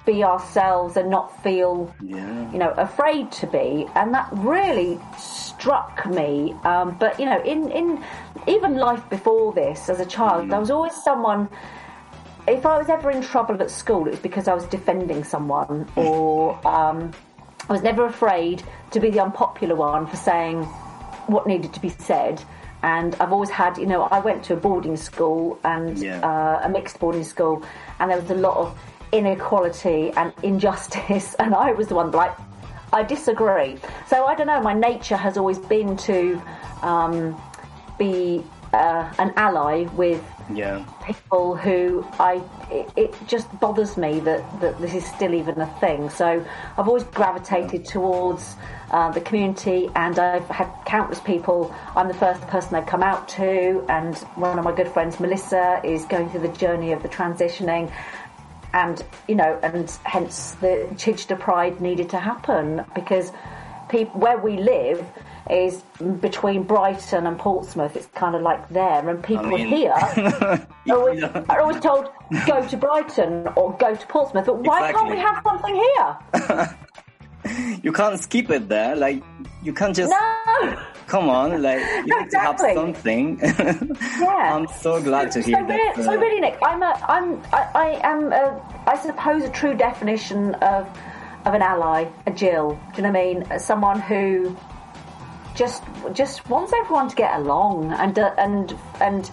be 0.07 0.25
ourselves 0.25 0.97
and 0.97 1.11
not 1.11 1.42
feel 1.42 1.95
Yeah. 2.00 2.50
you 2.52 2.58
know 2.58 2.71
afraid 2.76 3.30
to 3.32 3.47
be. 3.47 3.86
And 3.95 4.15
that 4.15 4.28
really 4.32 4.99
struck 5.19 6.06
me. 6.06 6.54
Um, 6.65 6.97
but 6.99 7.19
you 7.21 7.26
know 7.26 7.41
in 7.43 7.71
in 7.71 8.02
even 8.47 8.76
life 8.76 9.08
before 9.10 9.52
this 9.52 9.89
as 9.91 10.00
a 10.00 10.06
child 10.06 10.50
there 10.50 10.58
was 10.58 10.71
always 10.71 10.95
someone 10.95 11.49
if 12.49 12.65
I 12.65 12.78
was 12.78 12.89
ever 12.89 13.10
in 13.10 13.21
trouble 13.23 13.60
at 13.63 13.71
school 13.71 14.06
it 14.06 14.10
was 14.13 14.21
because 14.21 14.49
I 14.49 14.54
was 14.54 14.65
defending 14.65 15.23
someone 15.25 15.86
or 15.97 16.54
um, 16.67 17.13
I 17.69 17.73
was 17.73 17.82
never 17.82 18.06
afraid 18.06 18.63
to 18.93 19.00
be 19.00 19.10
the 19.10 19.21
unpopular 19.21 19.75
one 19.76 20.06
for 20.06 20.17
saying 20.17 20.65
what 21.26 21.47
needed 21.47 21.73
to 21.75 21.80
be 21.80 21.91
said 21.91 22.43
and 22.82 23.14
I've 23.21 23.32
always 23.32 23.50
had 23.50 23.76
you 23.78 23.86
know 23.86 24.02
I 24.04 24.21
went 24.21 24.43
to 24.45 24.54
a 24.54 24.56
boarding 24.56 24.97
school 24.97 25.58
and 25.64 25.99
Yeah. 25.99 26.21
uh, 26.21 26.60
a 26.66 26.69
mixed 26.69 26.99
boarding 26.99 27.25
school 27.25 27.62
and 27.99 28.10
there 28.10 28.21
was 28.21 28.30
a 28.30 28.34
lot 28.34 28.56
of 28.56 28.78
inequality 29.12 30.10
and 30.16 30.32
injustice 30.43 31.34
and 31.38 31.54
I 31.54 31.73
was 31.73 31.88
the 31.88 31.95
one 31.95 32.10
like 32.10 32.32
I 32.93 33.02
disagree 33.02 33.76
so 34.06 34.25
I 34.25 34.34
don't 34.34 34.47
know 34.47 34.60
my 34.60 34.75
nature 34.75 35.16
has 35.16 35.36
always 35.36 35.58
been 35.58 35.97
to 35.99 36.40
um, 36.82 37.40
be 37.99 38.43
uh, 38.73 39.13
an 39.19 39.33
ally 39.37 39.85
with 39.97 40.23
Yeah. 40.52 40.85
people 41.06 41.56
who 41.56 42.06
I 42.19 42.43
it, 42.71 42.91
it 42.97 43.15
just 43.26 43.49
bothers 43.61 43.97
me 43.97 44.21
that, 44.21 44.61
that 44.61 44.80
this 44.80 44.95
is 44.95 45.04
still 45.04 45.35
even 45.35 45.61
a 45.61 45.67
thing. 45.80 46.09
So 46.11 46.45
I've 46.78 46.87
always 46.89 47.04
gravitated 47.04 47.85
towards 47.85 48.56
uh, 48.91 49.11
the 49.11 49.21
community, 49.21 49.89
and 49.95 50.19
I've 50.19 50.49
had 50.49 50.69
countless 50.85 51.21
people. 51.21 51.75
I'm 51.97 52.09
the 52.09 52.15
first 52.15 52.41
person 52.43 52.75
they've 52.75 52.87
come 52.87 53.02
out 53.02 53.28
to, 53.30 53.85
and 53.89 54.17
one 54.37 54.59
of 54.59 54.65
my 54.65 54.75
good 54.75 54.89
friends, 54.89 55.19
Melissa, 55.21 55.80
is 55.85 56.04
going 56.06 56.28
through 56.30 56.41
the 56.43 56.56
journey 56.56 56.93
of 56.93 57.02
the 57.02 57.09
transitioning. 57.09 57.93
And 58.73 59.04
you 59.26 59.35
know, 59.35 59.59
and 59.63 59.91
hence 60.04 60.52
the 60.61 60.89
Chichester 60.97 61.37
Pride 61.37 61.80
needed 61.80 62.11
to 62.11 62.19
happen 62.19 62.85
because 62.95 63.33
people 63.89 64.21
where 64.21 64.39
we 64.39 64.56
live 64.59 65.04
is 65.49 65.83
between 66.21 66.65
Brighton 66.65 67.26
and 67.26 67.39
Portsmouth. 67.39 67.97
It's 67.97 68.07
kind 68.15 68.35
of 68.35 68.43
like 68.43 68.69
there, 68.69 69.09
and 69.09 69.23
people 69.23 69.47
mean- 69.47 69.69
here 69.69 69.93
are 69.97 70.69
always, 70.91 71.23
are 71.23 71.61
always 71.61 71.81
told 71.81 72.09
go 72.47 72.67
to 72.67 72.76
Brighton 72.76 73.49
or 73.57 73.76
go 73.79 73.95
to 73.95 74.07
Portsmouth. 74.07 74.47
But 74.47 74.59
why 74.65 74.93
can't 74.93 75.11
we 75.11 75.19
have 75.19 75.43
something 75.45 75.75
here? 75.75 76.76
You 77.83 77.91
can't 77.93 78.21
skip 78.21 78.50
it 78.50 78.69
there. 78.69 78.95
Like 78.95 79.23
you 79.63 79.73
can't 79.73 79.97
just 79.97 80.11
No. 80.11 80.79
come 81.07 81.31
on. 81.31 81.63
Like 81.63 81.81
you 82.07 82.21
need 82.21 82.31
to 82.31 82.39
have 82.39 82.61
something. 82.61 83.39
Yeah. 83.41 84.55
I'm 84.55 84.67
so 84.69 85.03
glad 85.03 85.33
to 85.33 85.43
So 85.43 85.49
hear 85.49 85.65
really, 85.65 85.79
that. 85.97 86.05
so 86.05 86.13
uh, 86.13 86.17
really, 86.17 86.41
Nick, 86.41 86.59
I'm 86.63 86.83
a, 86.83 86.93
I'm, 87.09 87.43
I, 87.53 87.71
I 87.75 88.00
am, 88.05 88.33
a, 88.33 88.61
I 88.87 88.97
suppose, 88.99 89.43
a 89.45 89.49
true 89.50 89.75
definition 89.75 90.55
of 90.57 90.87
of 91.47 91.55
an 91.55 91.63
ally, 91.63 92.07
a 92.26 92.31
Jill. 92.31 92.79
Do 92.95 92.97
you 92.99 93.03
know 93.05 93.11
what 93.11 93.19
I 93.19 93.50
mean? 93.55 93.59
Someone 93.59 94.00
who 94.00 94.55
just 95.60 95.82
just 96.20 96.36
wants 96.49 96.73
everyone 96.80 97.08
to 97.12 97.16
get 97.25 97.32
along 97.42 97.92
and 98.02 98.18
uh, 98.18 98.34
and 98.38 98.75
and 99.06 99.30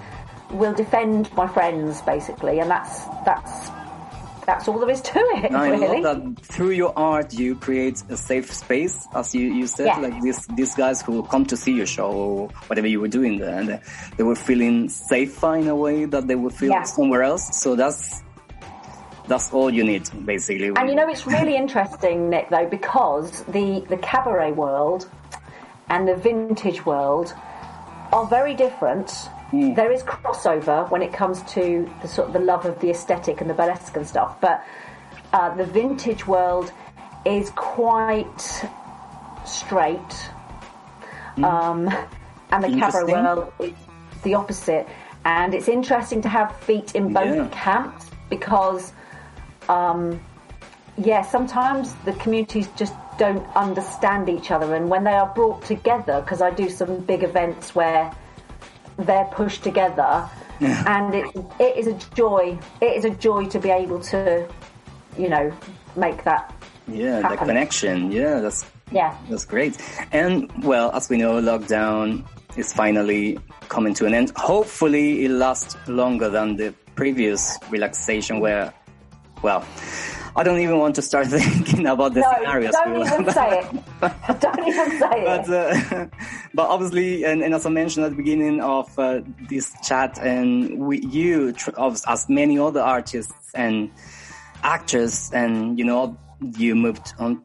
will 0.51 0.73
defend 0.83 1.31
my 1.41 1.47
friends 1.47 2.01
basically, 2.13 2.59
and 2.59 2.69
that's 2.69 3.05
that's 3.25 3.53
that's 4.47 4.67
all 4.67 4.79
there 4.79 4.89
is 4.89 5.01
to 5.01 5.19
it. 5.43 5.51
I 5.53 5.69
really. 5.69 6.01
love 6.01 6.35
that 6.35 6.45
through 6.53 6.71
your 6.81 6.93
art 6.97 7.33
you 7.33 7.55
create 7.55 8.01
a 8.09 8.17
safe 8.17 8.47
space, 8.53 8.95
as 9.13 9.35
you, 9.35 9.45
you 9.59 9.67
said, 9.67 9.87
Yeah. 9.87 9.99
like 9.99 10.21
these 10.21 10.41
these 10.59 10.73
guys 10.83 11.01
who 11.01 11.23
come 11.23 11.45
to 11.45 11.57
see 11.63 11.73
your 11.81 11.89
show 11.97 12.09
or 12.11 12.47
whatever 12.67 12.87
you 12.87 12.99
were 13.03 13.13
doing 13.19 13.39
there, 13.39 13.57
and 13.59 13.79
they 14.17 14.23
were 14.23 14.39
feeling 14.49 14.89
safer 14.89 15.55
in 15.55 15.67
a 15.67 15.75
way 15.75 16.05
that 16.05 16.27
they 16.27 16.35
would 16.35 16.53
feel 16.53 16.71
Yeah. 16.71 16.83
somewhere 16.83 17.23
else. 17.23 17.43
So 17.63 17.75
that's 17.75 18.23
that's 19.27 19.51
all 19.51 19.69
you 19.69 19.83
need, 19.83 20.05
basically. 20.25 20.71
And 20.77 20.89
you 20.89 20.95
know, 20.95 21.09
it's 21.09 21.27
really 21.27 21.55
interesting, 21.63 22.29
Nick, 22.29 22.49
though, 22.49 22.69
because 22.77 23.43
the, 23.57 23.83
the 23.89 23.97
cabaret 23.97 24.53
world 24.53 25.09
and 25.89 26.07
the 26.07 26.15
vintage 26.15 26.85
world 26.85 27.33
are 28.11 28.25
very 28.27 28.53
different. 28.55 29.29
There 29.51 29.91
is 29.91 30.03
crossover 30.03 30.89
when 30.91 31.01
it 31.01 31.13
comes 31.13 31.41
to 31.53 31.89
the 32.01 32.07
sort 32.07 32.27
of 32.27 32.33
the 32.33 32.39
love 32.39 32.65
of 32.65 32.79
the 32.79 32.89
aesthetic 32.89 33.39
and 33.41 33.49
the 33.49 33.53
burlesque 33.53 33.95
and 33.95 34.05
stuff, 34.05 34.39
but 34.41 34.63
uh, 35.33 35.55
the 35.55 35.65
vintage 35.65 36.27
world 36.27 36.71
is 37.25 37.49
quite 37.51 38.65
straight, 39.45 40.29
um, 41.43 41.89
and 42.51 42.63
the 42.63 42.69
cabaret 42.77 43.11
world 43.11 43.53
is 43.59 43.73
the 44.23 44.33
opposite. 44.33 44.87
And 45.25 45.53
it's 45.53 45.67
interesting 45.67 46.21
to 46.21 46.29
have 46.29 46.55
feet 46.61 46.95
in 46.95 47.13
both 47.13 47.35
Yeah. 47.35 47.47
camps 47.51 48.09
because 48.29 48.93
um, 49.69 50.19
yeah, 50.97 51.21
sometimes 51.21 51.93
the 52.05 52.13
communities 52.13 52.67
just 52.75 52.93
don't 53.17 53.45
understand 53.55 54.29
each 54.29 54.51
other, 54.51 54.75
and 54.75 54.89
when 54.89 55.03
they 55.03 55.13
are 55.13 55.31
brought 55.33 55.63
together, 55.63 56.21
because 56.21 56.41
I 56.41 56.51
do 56.51 56.69
some 56.69 56.99
big 56.99 57.23
events 57.23 57.73
where 57.75 58.11
they're 58.97 59.25
pushed 59.25 59.63
together, 59.63 60.29
and 60.59 61.13
it 61.13 61.35
it 61.59 61.77
is 61.77 61.87
a 61.87 61.93
joy. 62.15 62.57
It 62.81 62.97
is 62.97 63.05
a 63.05 63.11
joy 63.11 63.45
to 63.47 63.59
be 63.59 63.69
able 63.69 63.99
to, 64.11 64.47
you 65.17 65.29
know, 65.29 65.51
make 65.95 66.23
that. 66.23 66.53
Yeah, 66.87 67.27
the 67.29 67.37
connection. 67.37 68.11
Yeah, 68.11 68.39
that's 68.39 68.65
Yeah. 68.91 69.17
That's 69.29 69.45
great. 69.45 69.77
And 70.11 70.51
well, 70.63 70.91
as 70.91 71.09
we 71.09 71.17
know, 71.17 71.41
lockdown 71.41 72.25
is 72.55 72.73
finally 72.73 73.39
coming 73.69 73.93
to 73.95 74.05
an 74.05 74.13
end. 74.13 74.31
Hopefully 74.35 75.25
it 75.25 75.31
lasts 75.31 75.75
longer 75.87 76.29
than 76.29 76.55
the 76.55 76.73
previous 76.95 77.57
relaxation 77.69 78.39
where, 78.39 78.73
well, 79.43 79.65
I 80.37 80.43
don't 80.43 80.59
even 80.59 80.77
want 80.77 80.93
to 80.95 81.01
start 81.01 81.27
thinking 81.33 81.87
about 81.87 82.13
the 82.13 82.21
No, 82.21 82.31
scenarios. 82.37 82.71
don't 82.73 82.95
even 82.95 83.33
say 83.33 83.59
it. 83.59 84.39
don't 84.39 84.67
even 84.67 84.91
say 84.99 85.23
but, 85.25 85.49
it. 85.49 85.91
uh, 85.93 86.05
but 86.53 86.67
obviously, 86.69 87.23
and, 87.25 87.41
and 87.41 87.55
as 87.55 87.65
I 87.65 87.69
mentioned 87.71 88.05
at 88.05 88.11
the 88.11 88.17
beginning 88.17 88.61
of 88.61 88.87
uh, 88.99 89.21
this 89.49 89.73
chat, 89.83 90.19
and 90.21 90.77
we, 90.77 90.99
you, 90.99 91.55
of- 91.75 91.99
as 92.07 92.29
many 92.29 92.59
other 92.59 92.81
artists 92.81 93.33
and 93.55 93.89
actors, 94.61 95.31
and 95.33 95.79
you 95.79 95.85
know, 95.85 96.15
you 96.55 96.75
moved 96.75 97.13
on 97.17 97.41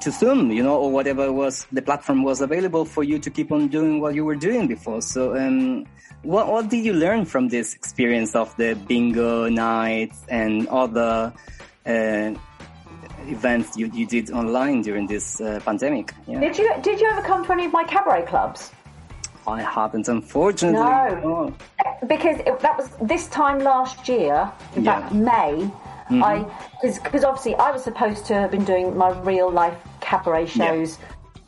to 0.00 0.10
Zoom, 0.10 0.50
you 0.50 0.64
know, 0.64 0.76
or 0.76 0.90
whatever 0.90 1.32
was 1.32 1.64
the 1.70 1.82
platform 1.82 2.24
was 2.24 2.40
available 2.40 2.84
for 2.84 3.04
you 3.04 3.20
to 3.20 3.30
keep 3.30 3.52
on 3.52 3.68
doing 3.68 4.00
what 4.00 4.16
you 4.16 4.24
were 4.24 4.36
doing 4.36 4.66
before. 4.66 5.00
So, 5.00 5.36
um, 5.36 5.86
what 6.22 6.48
what 6.48 6.68
did 6.70 6.84
you 6.84 6.92
learn 6.92 7.24
from 7.24 7.48
this 7.50 7.74
experience 7.74 8.34
of 8.34 8.56
the 8.56 8.74
bingo 8.88 9.48
nights 9.48 10.24
and 10.28 10.66
other 10.68 11.32
events 11.86 13.76
you, 13.76 13.90
you 13.92 14.06
did 14.06 14.30
online 14.30 14.82
during 14.82 15.06
this 15.06 15.40
uh, 15.40 15.60
pandemic? 15.64 16.12
Yeah. 16.26 16.40
Did 16.40 16.58
you 16.58 16.72
did 16.82 17.00
you 17.00 17.06
ever 17.08 17.22
come 17.22 17.44
to 17.46 17.52
any 17.52 17.66
of 17.66 17.72
my 17.72 17.84
cabaret 17.84 18.26
clubs? 18.26 18.72
I 19.46 19.60
haven't, 19.62 20.06
unfortunately. 20.08 20.78
No. 20.78 21.52
because 22.06 22.38
it, 22.40 22.60
that 22.60 22.78
was 22.78 22.90
this 23.02 23.26
time 23.28 23.58
last 23.58 24.08
year, 24.08 24.50
in 24.76 24.84
Yeah. 24.84 25.00
fact 25.00 25.14
May. 25.14 25.70
Mm-hmm. 26.10 26.22
I 26.22 26.46
because 26.82 27.24
obviously 27.24 27.54
I 27.56 27.70
was 27.70 27.82
supposed 27.84 28.26
to 28.26 28.34
have 28.34 28.50
been 28.50 28.64
doing 28.64 28.96
my 28.96 29.10
real 29.20 29.50
life 29.50 29.76
cabaret 30.00 30.46
shows 30.46 30.98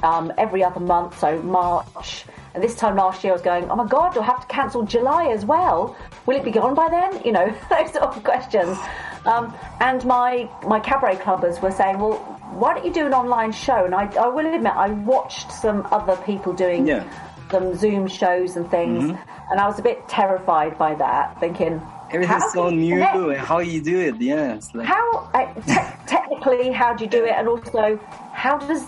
um, 0.02 0.32
every 0.38 0.62
other 0.64 0.80
month, 0.80 1.18
so 1.18 1.40
March. 1.42 2.24
And 2.54 2.62
this 2.62 2.76
time 2.76 2.94
last 2.94 3.24
year, 3.24 3.32
I 3.32 3.34
was 3.34 3.42
going, 3.42 3.68
oh 3.68 3.74
my 3.74 3.86
god, 3.86 4.14
do 4.14 4.20
I 4.20 4.24
have 4.24 4.40
to 4.40 4.46
cancel 4.46 4.84
July 4.84 5.26
as 5.26 5.44
well? 5.44 5.96
Will 6.24 6.36
it 6.36 6.44
be 6.44 6.52
gone 6.52 6.74
by 6.74 6.88
then? 6.88 7.20
You 7.24 7.32
know, 7.32 7.46
those 7.70 7.92
sort 7.92 8.04
of 8.16 8.22
questions. 8.22 8.78
Um, 9.26 9.54
and 9.80 10.04
my 10.04 10.48
my 10.66 10.80
cabaret 10.80 11.16
clubbers 11.16 11.60
were 11.62 11.70
saying, 11.70 11.98
well, 11.98 12.14
why 12.52 12.74
don't 12.74 12.84
you 12.84 12.92
do 12.92 13.06
an 13.06 13.14
online 13.14 13.52
show? 13.52 13.84
And 13.84 13.94
I, 13.94 14.06
I 14.16 14.28
will 14.28 14.46
admit, 14.46 14.72
I 14.72 14.90
watched 14.90 15.50
some 15.50 15.86
other 15.90 16.16
people 16.24 16.52
doing 16.52 16.86
Yeah. 16.86 17.04
some 17.50 17.74
Zoom 17.74 18.06
shows 18.08 18.56
and 18.56 18.70
things, 18.70 19.04
and 19.50 19.60
I 19.60 19.66
was 19.66 19.78
a 19.78 19.82
bit 19.82 20.06
terrified 20.08 20.76
by 20.78 20.94
that, 20.96 21.38
thinking 21.40 21.80
Everything's 22.10 22.52
so 22.52 22.70
new, 22.70 22.94
connect? 22.94 23.16
and 23.16 23.36
how 23.38 23.58
you 23.58 23.80
do 23.80 23.98
it, 23.98 24.20
yeah. 24.20 24.60
Like, 24.72 24.86
How 24.86 25.30
uh, 25.34 25.52
te- 25.62 26.06
technically, 26.06 26.70
how 26.70 26.94
do 26.94 27.04
you 27.04 27.10
do 27.10 27.24
it, 27.24 27.32
and 27.36 27.48
also 27.48 27.98
how 28.32 28.58
does 28.58 28.84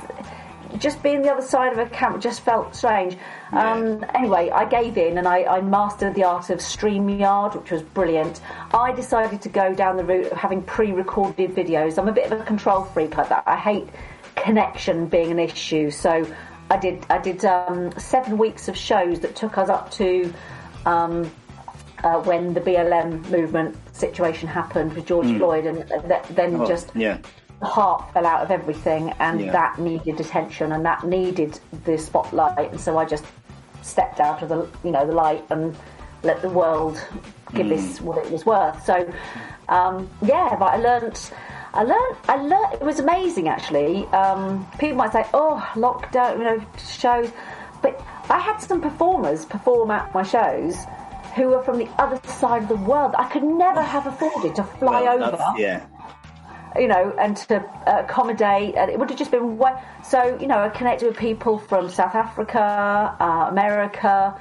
just 0.78 1.02
being 1.02 1.22
the 1.22 1.30
other 1.30 1.42
side 1.42 1.72
of 1.72 1.78
a 1.78 1.86
camera 1.86 2.20
just 2.20 2.40
felt 2.40 2.74
strange. 2.74 3.16
Um, 3.52 4.04
anyway, 4.14 4.50
I 4.50 4.64
gave 4.64 4.96
in 4.96 5.18
and 5.18 5.26
I, 5.26 5.44
I 5.44 5.60
mastered 5.60 6.14
the 6.14 6.24
art 6.24 6.50
of 6.50 6.58
StreamYard, 6.58 7.54
which 7.54 7.70
was 7.70 7.82
brilliant. 7.82 8.40
I 8.72 8.92
decided 8.92 9.42
to 9.42 9.48
go 9.48 9.74
down 9.74 9.96
the 9.96 10.04
route 10.04 10.32
of 10.32 10.38
having 10.38 10.62
pre-recorded 10.62 11.54
videos. 11.54 11.98
I'm 11.98 12.08
a 12.08 12.12
bit 12.12 12.30
of 12.30 12.40
a 12.40 12.44
control 12.44 12.84
freak 12.84 13.16
like 13.16 13.28
that. 13.28 13.44
I 13.46 13.56
hate 13.56 13.88
connection 14.34 15.06
being 15.06 15.30
an 15.30 15.38
issue, 15.38 15.90
so 15.90 16.26
I 16.70 16.76
did 16.76 17.06
I 17.08 17.18
did 17.18 17.44
um, 17.44 17.92
seven 17.98 18.38
weeks 18.38 18.68
of 18.68 18.76
shows 18.76 19.20
that 19.20 19.34
took 19.34 19.58
us 19.58 19.68
up 19.68 19.90
to. 19.92 20.32
Um, 20.84 21.30
uh, 22.04 22.20
when 22.20 22.52
the 22.52 22.60
BLM 22.60 23.28
movement 23.30 23.74
situation 23.96 24.46
happened 24.46 24.92
with 24.92 25.06
George 25.06 25.34
Floyd, 25.38 25.66
and 25.66 25.88
th- 25.88 26.22
then 26.30 26.60
oh, 26.60 26.66
just 26.66 26.94
yeah. 26.94 27.18
The 27.60 27.66
heart 27.66 28.12
fell 28.12 28.26
out 28.26 28.42
of 28.42 28.50
everything, 28.50 29.12
and 29.18 29.40
Yeah. 29.40 29.52
that 29.52 29.78
needed 29.78 30.20
attention, 30.20 30.72
and 30.72 30.84
that 30.84 31.04
needed 31.04 31.58
the 31.84 31.96
spotlight, 31.98 32.70
and 32.72 32.80
so 32.80 32.98
I 32.98 33.04
just 33.04 33.24
stepped 33.82 34.20
out 34.20 34.42
of 34.42 34.48
the 34.48 34.68
you 34.84 34.90
know 34.90 35.06
the 35.06 35.12
light 35.12 35.44
and 35.50 35.74
let 36.22 36.42
the 36.42 36.48
world 36.50 37.00
give 37.54 37.68
this 37.68 38.00
what 38.00 38.18
it 38.18 38.30
was 38.32 38.44
worth. 38.44 38.84
So 38.84 39.08
um, 39.68 40.08
yeah, 40.22 40.56
but 40.58 40.66
I 40.74 40.76
learnt. 40.76 41.32
I 41.74 41.82
learned. 41.82 42.16
I 42.28 42.36
learned. 42.36 42.74
It 42.74 42.82
was 42.82 42.98
amazing, 43.00 43.48
actually. 43.48 44.06
Um, 44.06 44.66
people 44.78 44.96
might 44.96 45.12
say, 45.12 45.24
"Oh, 45.34 45.64
lockdown," 45.74 46.38
you 46.38 46.44
know, 46.44 46.60
shows, 46.88 47.30
but 47.82 48.00
I 48.30 48.38
had 48.38 48.58
some 48.58 48.80
performers 48.80 49.44
perform 49.44 49.90
at 49.90 50.12
my 50.14 50.22
shows 50.22 50.76
who 51.34 51.48
were 51.48 51.62
from 51.62 51.76
the 51.78 51.88
other 51.98 52.18
side 52.28 52.62
of 52.62 52.68
the 52.68 52.76
world. 52.76 53.14
I 53.18 53.28
could 53.28 53.42
never 53.44 53.82
have 53.82 54.06
afforded 54.06 54.54
to 54.56 54.64
fly 54.64 55.02
Well, 55.02 55.24
over 55.24 55.54
yeah. 55.58 55.84
You 56.78 56.88
know, 56.88 57.14
and 57.18 57.36
to 57.36 57.56
uh, 57.56 58.02
accommodate, 58.04 58.74
and 58.76 58.90
it 58.90 58.98
would 58.98 59.10
have 59.10 59.18
just 59.18 59.30
been 59.30 59.58
way. 59.58 59.72
So, 60.04 60.38
you 60.40 60.46
know, 60.46 60.58
I 60.58 60.68
connected 60.68 61.06
with 61.08 61.16
people 61.16 61.58
from 61.58 61.88
South 61.90 62.14
Africa, 62.14 63.16
uh, 63.20 63.46
America, 63.48 64.38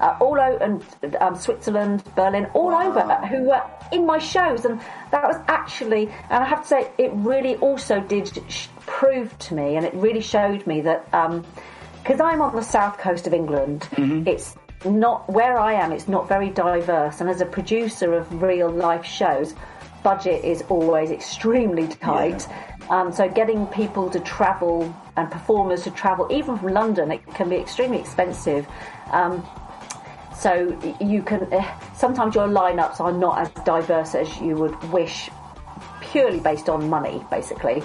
uh, 0.00 0.16
all 0.20 0.38
over, 0.40 0.62
and 0.62 1.16
um, 1.20 1.36
Switzerland, 1.36 2.02
Berlin, 2.14 2.46
all 2.54 2.74
over, 2.74 3.02
who 3.26 3.44
were 3.44 3.62
in 3.92 4.06
my 4.06 4.18
shows, 4.18 4.64
and 4.64 4.80
that 5.10 5.22
was 5.24 5.36
actually, 5.48 6.08
and 6.30 6.44
I 6.44 6.44
have 6.44 6.62
to 6.62 6.68
say, 6.68 6.90
it 6.98 7.10
really 7.14 7.56
also 7.56 8.00
did 8.00 8.30
sh- 8.48 8.68
prove 8.86 9.36
to 9.38 9.54
me, 9.54 9.76
and 9.76 9.84
it 9.84 9.94
really 9.94 10.20
showed 10.20 10.66
me 10.66 10.80
that 10.82 11.10
because 12.02 12.20
I'm 12.20 12.40
on 12.42 12.54
the 12.54 12.62
south 12.62 12.98
coast 12.98 13.26
of 13.26 13.34
England, 13.34 13.88
it's 14.26 14.56
not 14.84 15.28
where 15.28 15.58
I 15.58 15.74
am. 15.74 15.90
It's 15.92 16.08
not 16.08 16.28
very 16.28 16.50
diverse, 16.50 17.20
and 17.20 17.28
as 17.28 17.40
a 17.40 17.46
producer 17.46 18.14
of 18.14 18.42
real 18.42 18.70
life 18.70 19.04
shows, 19.04 19.54
budget 20.02 20.44
is 20.44 20.62
always 20.68 21.10
extremely 21.10 21.88
tight. 21.88 22.46
Um, 22.90 23.12
so 23.12 23.28
getting 23.28 23.66
people 23.66 24.08
to 24.10 24.20
travel 24.20 24.94
and 25.16 25.30
performers 25.30 25.82
to 25.84 25.90
travel, 25.90 26.26
even 26.30 26.56
from 26.56 26.72
London, 26.72 27.10
it 27.10 27.26
can 27.34 27.48
be 27.48 27.56
extremely 27.56 27.98
expensive. 27.98 28.66
Um, 29.10 29.44
so 30.38 30.78
you 31.00 31.22
can 31.22 31.52
uh, 31.52 31.80
sometimes 31.96 32.34
your 32.34 32.46
lineups 32.46 33.00
are 33.00 33.12
not 33.12 33.38
as 33.40 33.64
diverse 33.64 34.14
as 34.14 34.40
you 34.40 34.54
would 34.54 34.82
wish, 34.92 35.30
purely 36.00 36.38
based 36.38 36.68
on 36.68 36.88
money, 36.88 37.24
basically, 37.28 37.82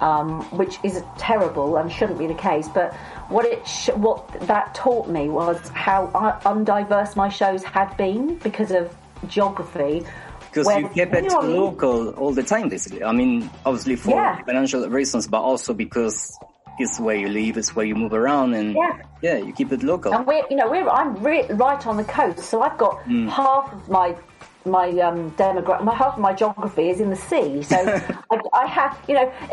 um, 0.00 0.42
which 0.56 0.78
is 0.84 1.02
terrible 1.18 1.76
and 1.76 1.90
shouldn't 1.90 2.18
be 2.18 2.28
the 2.28 2.34
case. 2.34 2.68
But 2.68 2.94
what 3.28 3.44
it 3.44 3.66
sh- 3.66 3.90
what 3.90 4.28
that 4.42 4.74
taught 4.74 5.08
me 5.08 5.28
was 5.28 5.58
how 5.70 6.10
un- 6.14 6.64
undiverse 6.64 7.16
my 7.16 7.28
shows 7.28 7.64
had 7.64 7.96
been 7.96 8.36
because 8.36 8.70
of 8.70 8.94
geography. 9.26 10.06
Because 10.66 10.82
you 10.82 10.88
keep 10.88 11.14
it 11.14 11.24
you 11.24 11.30
know 11.30 11.36
what 11.36 11.44
I 11.44 11.48
mean? 11.48 11.56
local 11.56 12.10
all 12.10 12.32
the 12.32 12.42
time, 12.42 12.68
basically. 12.68 13.04
I 13.04 13.12
mean, 13.12 13.50
obviously 13.64 13.96
for 13.96 14.10
Yeah. 14.10 14.42
financial 14.44 14.88
reasons, 14.88 15.26
but 15.26 15.40
also 15.40 15.74
because 15.74 16.38
it's 16.78 16.98
where 17.00 17.16
you 17.16 17.28
live, 17.28 17.56
it's 17.56 17.74
where 17.74 17.86
you 17.86 17.94
move 17.94 18.12
around, 18.12 18.54
and 18.54 18.76
Yeah. 19.22 19.38
you 19.38 19.52
keep 19.52 19.72
it 19.72 19.82
local. 19.82 20.12
And 20.14 20.26
we're, 20.26 20.44
you 20.50 20.56
know, 20.56 20.70
we're 20.70 20.88
I'm 20.88 21.16
re- 21.22 21.46
right 21.50 21.84
on 21.86 21.96
the 21.96 22.04
coast, 22.04 22.40
so 22.40 22.62
I've 22.62 22.78
got 22.78 22.94
Hmm. 23.02 23.28
half 23.28 23.72
of 23.72 23.88
my 23.88 24.14
my 24.64 24.90
um, 25.00 25.30
demographic, 25.32 25.82
my 25.84 25.94
half 25.94 26.14
of 26.14 26.18
my 26.20 26.34
geography 26.34 26.90
is 26.90 27.00
in 27.00 27.08
the 27.10 27.16
sea. 27.16 27.62
So 27.62 27.76
I, 28.30 28.40
I 28.52 28.66
have, 28.66 28.98
you 29.08 29.14
know, 29.14 29.32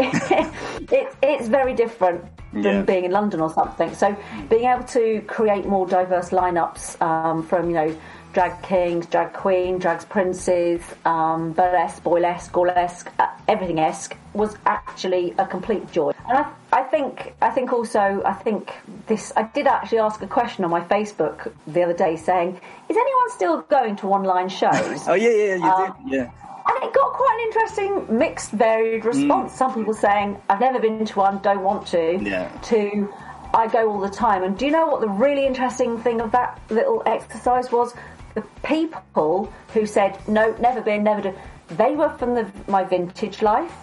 it's 0.92 1.16
it's 1.22 1.48
very 1.48 1.74
different 1.74 2.24
than 2.54 2.64
Yeah. 2.64 2.82
being 2.84 3.06
in 3.06 3.12
London 3.12 3.40
or 3.42 3.52
something. 3.54 3.94
So 3.96 4.16
being 4.50 4.66
able 4.66 4.84
to 4.86 5.22
create 5.28 5.66
more 5.66 5.86
diverse 5.88 6.30
lineups 6.30 7.02
um, 7.02 7.44
from 7.44 7.70
you 7.70 7.76
know 7.76 7.96
drag 8.36 8.62
kings, 8.62 9.06
drag 9.08 9.32
queen, 9.34 9.80
drag 9.80 10.08
princes, 10.10 10.82
um, 11.06 11.54
burlesque, 11.54 12.04
boylesque, 12.04 12.52
burlesque, 12.52 13.10
uh, 13.18 13.28
everything 13.48 13.80
esque 13.80 14.16
was 14.34 14.58
actually 14.66 15.34
a 15.40 15.46
complete 15.48 15.90
joy. 15.94 16.12
And 16.28 16.38
I, 16.40 16.52
I 16.74 16.84
think, 16.84 17.34
I 17.42 17.50
think 17.50 17.72
also, 17.72 18.22
I 18.26 18.34
think 18.34 18.74
this. 19.08 19.32
I 19.38 19.44
did 19.44 19.68
actually 19.68 20.00
ask 20.00 20.22
a 20.22 20.28
question 20.28 20.66
on 20.66 20.70
my 20.70 20.82
Facebook 20.82 21.50
the 21.66 21.82
other 21.84 21.94
day, 21.94 22.18
saying, 22.18 22.60
"Is 22.90 22.98
anyone 22.98 23.30
still 23.32 23.62
going 23.62 23.96
to 23.98 24.08
online 24.08 24.50
shows?" 24.50 25.08
Oh 25.08 25.14
yeah, 25.14 25.30
yeah, 25.30 25.56
you 25.56 25.64
Um, 25.64 25.96
did, 26.04 26.14
yeah. 26.14 26.30
And 26.68 26.84
it 26.84 26.92
got 26.94 27.14
quite 27.14 27.38
an 27.40 27.42
interesting, 27.48 28.18
mixed, 28.18 28.52
varied 28.52 29.06
response. 29.06 29.54
Some 29.54 29.74
people 29.76 29.94
saying, 29.94 30.36
I've 30.50 30.60
never 30.60 30.80
been 30.80 31.06
to 31.06 31.20
one, 31.20 31.38
don't 31.44 31.62
want 31.62 31.86
to, 31.96 32.18
Yeah. 32.20 32.50
to, 32.64 33.08
I 33.54 33.68
go 33.68 33.88
all 33.92 34.00
the 34.02 34.10
time. 34.10 34.42
And 34.44 34.58
do 34.58 34.66
you 34.66 34.72
know 34.72 34.88
what 34.88 35.00
the 35.00 35.08
really 35.08 35.46
interesting 35.46 36.00
thing 36.00 36.22
of 36.22 36.32
that 36.32 36.60
little 36.72 37.04
exercise 37.06 37.72
was? 37.72 37.94
The 38.36 38.44
people 38.64 39.52
who 39.74 39.86
said, 39.86 40.18
no, 40.28 40.56
never 40.60 40.82
been, 40.82 41.04
never 41.04 41.22
do, 41.22 41.34
they 41.70 41.96
were 41.96 42.10
from 42.18 42.36
the, 42.36 42.50
my 42.68 42.84
vintage 42.84 43.42
life. 43.42 43.74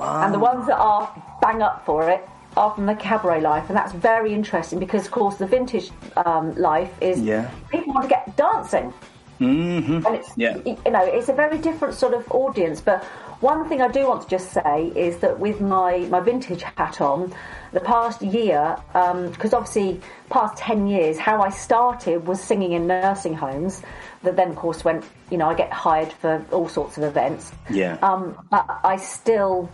And 0.00 0.32
the 0.34 0.38
ones 0.38 0.66
that 0.66 0.78
are 0.78 1.10
bang 1.40 1.62
up 1.62 1.84
for 1.84 2.08
it 2.10 2.26
are 2.56 2.74
from 2.74 2.86
the 2.86 2.94
cabaret 2.94 3.40
life. 3.40 3.68
And 3.68 3.76
that's 3.76 3.92
very 3.92 4.32
interesting 4.34 4.78
because, 4.78 5.06
of 5.06 5.12
course, 5.12 5.36
the 5.36 5.46
vintage 5.46 5.90
um, 6.16 6.54
life 6.56 6.92
is 7.00 7.20
Yeah. 7.20 7.50
people 7.70 7.92
want 7.94 8.04
to 8.04 8.08
get 8.08 8.36
dancing 8.36 8.92
hmm 9.38 10.00
and 10.04 10.14
it's 10.16 10.30
Yeah. 10.36 10.56
you 10.66 10.76
know 10.90 11.04
it's 11.04 11.28
a 11.28 11.32
very 11.32 11.58
different 11.58 11.94
sort 11.94 12.12
of 12.12 12.28
audience 12.32 12.80
but 12.80 13.04
one 13.40 13.68
thing 13.68 13.80
i 13.80 13.88
do 13.88 14.06
want 14.06 14.22
to 14.22 14.28
just 14.28 14.52
say 14.52 14.92
is 14.96 15.18
that 15.18 15.38
with 15.38 15.60
my 15.60 15.98
my 16.10 16.20
vintage 16.20 16.62
hat 16.62 17.00
on 17.00 17.32
the 17.72 17.80
past 17.80 18.22
year 18.22 18.76
because 18.92 19.52
obviously 19.52 20.00
past 20.30 20.56
10 20.56 20.86
years 20.86 21.18
how 21.18 21.40
i 21.40 21.48
started 21.48 22.26
was 22.26 22.42
singing 22.42 22.72
in 22.72 22.86
nursing 22.86 23.34
homes 23.34 23.82
that 24.22 24.36
then 24.36 24.50
of 24.50 24.56
course 24.56 24.84
went 24.84 25.04
you 25.30 25.38
know 25.38 25.48
i 25.48 25.54
get 25.54 25.72
hired 25.72 26.12
for 26.12 26.44
all 26.50 26.68
sorts 26.68 26.96
of 26.96 27.04
events 27.04 27.52
Yeah. 27.70 27.98
um, 28.02 28.36
but 28.50 28.66
i 28.84 28.96
still 28.96 29.70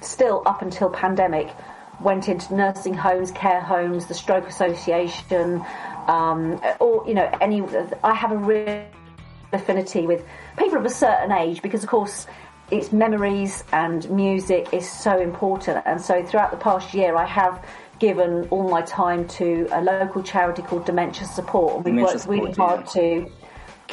still 0.00 0.42
up 0.46 0.62
until 0.62 0.88
pandemic 0.90 1.50
went 2.00 2.28
into 2.28 2.54
nursing 2.54 2.94
homes, 2.94 3.30
care 3.32 3.60
homes, 3.60 4.06
the 4.06 4.14
Stroke 4.14 4.46
Association, 4.48 5.64
um, 6.06 6.60
or 6.80 7.04
you 7.06 7.14
know, 7.14 7.30
any. 7.40 7.62
I 8.02 8.14
have 8.14 8.32
a 8.32 8.36
real 8.36 8.84
affinity 9.52 10.06
with 10.06 10.24
people 10.58 10.78
of 10.78 10.84
a 10.84 10.90
certain 10.90 11.32
age 11.32 11.62
because, 11.62 11.82
of 11.82 11.88
course, 11.88 12.26
it's 12.74 12.92
memories 12.92 13.62
and 13.72 14.08
music 14.10 14.68
is 14.72 14.90
so 14.90 15.20
important. 15.20 15.82
And 15.86 16.00
so, 16.00 16.24
throughout 16.24 16.50
the 16.50 16.56
past 16.56 16.92
year, 16.92 17.16
I 17.16 17.24
have 17.24 17.64
given 18.00 18.48
all 18.50 18.68
my 18.68 18.82
time 18.82 19.28
to 19.28 19.68
a 19.70 19.80
local 19.80 20.22
charity 20.22 20.62
called 20.62 20.84
Dementia 20.84 21.26
Support, 21.26 21.76
and 21.76 21.84
we've 21.84 21.94
Dementia 21.94 22.14
worked 22.16 22.28
really 22.28 22.52
Support, 22.52 22.70
hard 22.70 22.86
to. 22.88 23.30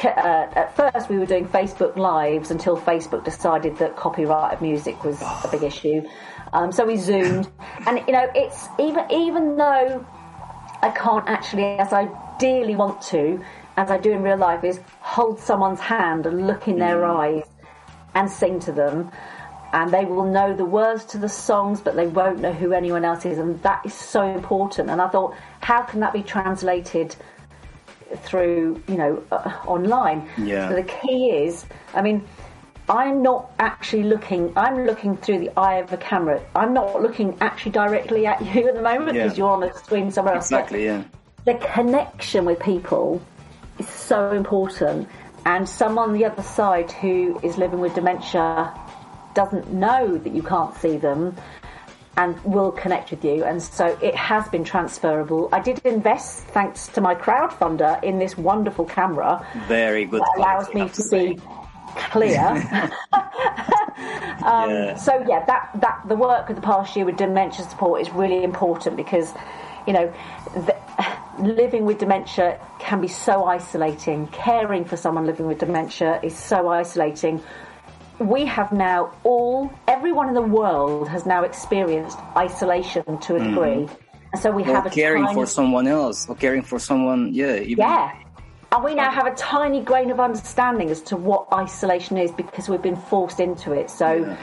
Uh, 0.04 0.48
at 0.56 0.74
first, 0.74 1.08
we 1.08 1.18
were 1.18 1.26
doing 1.26 1.46
Facebook 1.46 1.96
Lives 1.96 2.50
until 2.50 2.76
Facebook 2.76 3.24
decided 3.24 3.76
that 3.76 3.94
copyright 3.94 4.54
of 4.54 4.60
music 4.60 5.04
was 5.04 5.20
a 5.22 5.48
big 5.52 5.62
issue. 5.62 6.02
Um, 6.52 6.72
so 6.72 6.84
we 6.84 6.96
zoomed, 6.96 7.48
and 7.86 8.02
you 8.06 8.12
know, 8.12 8.28
it's 8.34 8.66
even 8.80 9.04
even 9.12 9.56
though 9.56 10.04
I 10.82 10.90
can't 10.90 11.28
actually, 11.28 11.64
as 11.78 11.92
I 11.92 12.08
dearly 12.40 12.74
want 12.74 13.00
to, 13.02 13.44
as 13.76 13.92
I 13.92 13.98
do 13.98 14.10
in 14.10 14.22
real 14.22 14.38
life, 14.38 14.64
is 14.64 14.80
hold 14.98 15.38
someone's 15.38 15.78
hand 15.78 16.26
and 16.26 16.48
look 16.48 16.66
in 16.66 16.80
their 16.80 17.04
eyes 17.04 17.44
and 18.14 18.30
sing 18.30 18.60
to 18.60 18.72
them. 18.72 19.10
And 19.72 19.90
they 19.90 20.04
will 20.04 20.24
know 20.24 20.54
the 20.54 20.66
words 20.66 21.04
to 21.06 21.18
the 21.18 21.30
songs, 21.30 21.80
but 21.80 21.96
they 21.96 22.06
won't 22.06 22.40
know 22.40 22.52
who 22.52 22.72
anyone 22.72 23.04
else 23.06 23.24
is. 23.24 23.38
And 23.38 23.62
that 23.62 23.86
is 23.86 23.94
so 23.94 24.22
important. 24.22 24.90
And 24.90 25.00
I 25.00 25.08
thought, 25.08 25.34
how 25.60 25.82
can 25.82 26.00
that 26.00 26.12
be 26.12 26.22
translated 26.22 27.16
through, 28.16 28.82
you 28.86 28.96
know, 28.96 29.22
uh, 29.32 29.50
online? 29.66 30.28
Yeah. 30.36 30.68
So 30.68 30.76
the 30.76 30.82
key 30.82 31.30
is, 31.30 31.64
I 31.94 32.02
mean, 32.02 32.22
I'm 32.88 33.22
not 33.22 33.50
actually 33.58 34.02
looking, 34.02 34.52
I'm 34.56 34.84
looking 34.84 35.16
through 35.16 35.38
the 35.38 35.58
eye 35.58 35.76
of 35.76 35.92
a 35.92 35.96
camera. 35.96 36.42
I'm 36.54 36.74
not 36.74 37.00
looking 37.00 37.38
actually 37.40 37.72
directly 37.72 38.26
at 38.26 38.44
you 38.54 38.68
at 38.68 38.74
the 38.74 38.82
moment 38.82 39.16
Yeah. 39.16 39.24
because 39.24 39.38
you're 39.38 39.50
on 39.50 39.62
a 39.62 39.72
screen 39.72 40.10
somewhere 40.10 40.34
else. 40.34 40.46
Exactly, 40.46 40.84
yeah. 40.84 41.04
the 41.46 41.54
connection 41.54 42.44
with 42.44 42.60
people 42.60 43.22
is 43.78 43.88
so 43.88 44.32
important. 44.32 45.08
And 45.44 45.68
someone 45.68 46.10
on 46.10 46.14
the 46.14 46.24
other 46.24 46.42
side 46.42 46.92
who 46.92 47.40
is 47.42 47.56
living 47.56 47.80
with 47.80 47.94
dementia 47.94 48.72
doesn't 49.34 49.72
know 49.72 50.18
that 50.18 50.34
you 50.34 50.42
can't 50.42 50.74
see 50.76 50.96
them 50.96 51.36
and 52.16 52.42
will 52.44 52.70
connect 52.72 53.10
with 53.10 53.24
you. 53.24 53.42
And 53.44 53.62
so 53.62 53.98
it 54.02 54.14
has 54.14 54.46
been 54.48 54.64
transferable. 54.64 55.48
I 55.52 55.60
did 55.60 55.78
invest, 55.84 56.44
thanks 56.44 56.88
to 56.88 57.00
my 57.00 57.14
crowdfunder, 57.14 58.02
in 58.04 58.18
this 58.18 58.36
wonderful 58.36 58.84
camera 58.84 59.46
Very 59.66 60.04
good. 60.04 60.20
that 60.20 60.34
allows 60.36 60.72
me 60.74 60.88
to 60.88 61.02
see 61.02 61.38
clear. 62.10 62.90
Um, 64.42 64.70
yeah. 64.70 64.96
So 64.96 65.24
yeah, 65.28 65.44
that 65.44 65.70
that 65.80 66.02
the 66.08 66.16
work 66.16 66.50
of 66.50 66.56
the 66.56 66.62
past 66.62 66.96
year 66.96 67.04
with 67.04 67.16
dementia 67.16 67.64
support 67.64 68.00
is 68.00 68.10
really 68.10 68.42
important 68.42 68.96
because, 68.96 69.32
you 69.86 69.92
know, 69.92 70.12
the, 70.54 70.76
living 71.38 71.84
with 71.84 71.98
dementia 71.98 72.58
can 72.78 73.00
be 73.00 73.08
so 73.08 73.44
isolating. 73.44 74.26
Caring 74.28 74.84
for 74.84 74.96
someone 74.96 75.26
living 75.26 75.46
with 75.46 75.58
dementia 75.58 76.20
is 76.22 76.36
so 76.36 76.68
isolating. 76.68 77.40
We 78.18 78.44
have 78.46 78.72
now 78.72 79.12
all, 79.24 79.72
everyone 79.88 80.28
in 80.28 80.34
the 80.34 80.42
world 80.42 81.08
has 81.08 81.26
now 81.26 81.44
experienced 81.44 82.18
isolation 82.36 83.18
to 83.18 83.36
a 83.36 83.38
degree, 83.38 83.86
mm-hmm. 83.86 83.94
and 84.32 84.42
so 84.42 84.52
we 84.52 84.62
or 84.62 84.66
have 84.66 84.86
a 84.86 84.90
caring 84.90 85.24
tiny, 85.24 85.34
for 85.34 85.46
someone 85.46 85.86
else, 85.88 86.28
or 86.28 86.36
caring 86.36 86.62
for 86.62 86.78
someone, 86.78 87.34
yeah, 87.34 87.56
even, 87.56 87.78
yeah. 87.78 88.12
And 88.70 88.84
we 88.84 88.94
now 88.94 89.10
have 89.10 89.26
a 89.26 89.34
tiny 89.34 89.82
grain 89.82 90.10
of 90.10 90.20
understanding 90.20 90.88
as 90.90 91.00
to 91.02 91.16
what 91.16 91.46
isolation 91.52 92.16
is 92.16 92.30
because 92.30 92.68
we've 92.68 92.80
been 92.80 92.96
forced 92.96 93.40
into 93.40 93.72
it. 93.72 93.90
So 93.90 94.14
Yeah. 94.14 94.36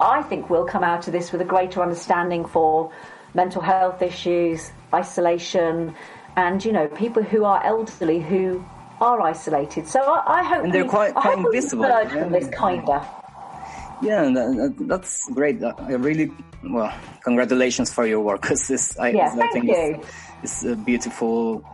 I 0.00 0.22
think 0.22 0.48
we'll 0.48 0.64
come 0.64 0.84
out 0.84 1.06
of 1.06 1.12
this 1.12 1.32
with 1.32 1.40
a 1.40 1.44
greater 1.44 1.82
understanding 1.82 2.46
for 2.46 2.92
mental 3.34 3.60
health 3.60 4.00
issues, 4.00 4.72
isolation, 4.94 5.94
and, 6.38 6.64
you 6.66 6.72
know, 6.76 6.86
people 7.04 7.22
who 7.32 7.40
are 7.52 7.60
elderly 7.72 8.20
who 8.30 8.64
are 9.00 9.18
isolated. 9.32 9.84
So 9.94 9.98
I, 10.00 10.18
I 10.40 10.42
hope 10.50 10.62
And 10.64 10.72
they're 10.74 10.84
we- 10.84 10.96
quite- 10.98 11.14
quite 11.14 11.38
invisible, 11.38 11.88
yeah. 11.88 12.08
from 12.08 12.30
this 12.36 12.48
kinder. 12.62 13.00
Yeah, 14.08 14.22
that, 14.36 14.46
uh, 14.46 14.52
that- 14.60 14.74
uh, 14.80 14.84
that's 14.92 15.12
great. 15.38 15.56
Uh, 15.62 15.72
I 15.78 15.92
really, 16.08 16.30
well, 16.74 16.92
congratulations 17.24 17.88
for 17.96 18.04
your 18.06 18.20
work 18.28 18.40
because 18.42 18.62
this, 18.72 18.84
I, 18.98 19.08
Yeah, 19.10 19.34
I 19.46 19.48
think 19.52 19.64
you. 19.66 19.74
It's, 19.74 20.06
it's 20.44 20.58
a 20.64 20.76
beautiful 20.76 21.64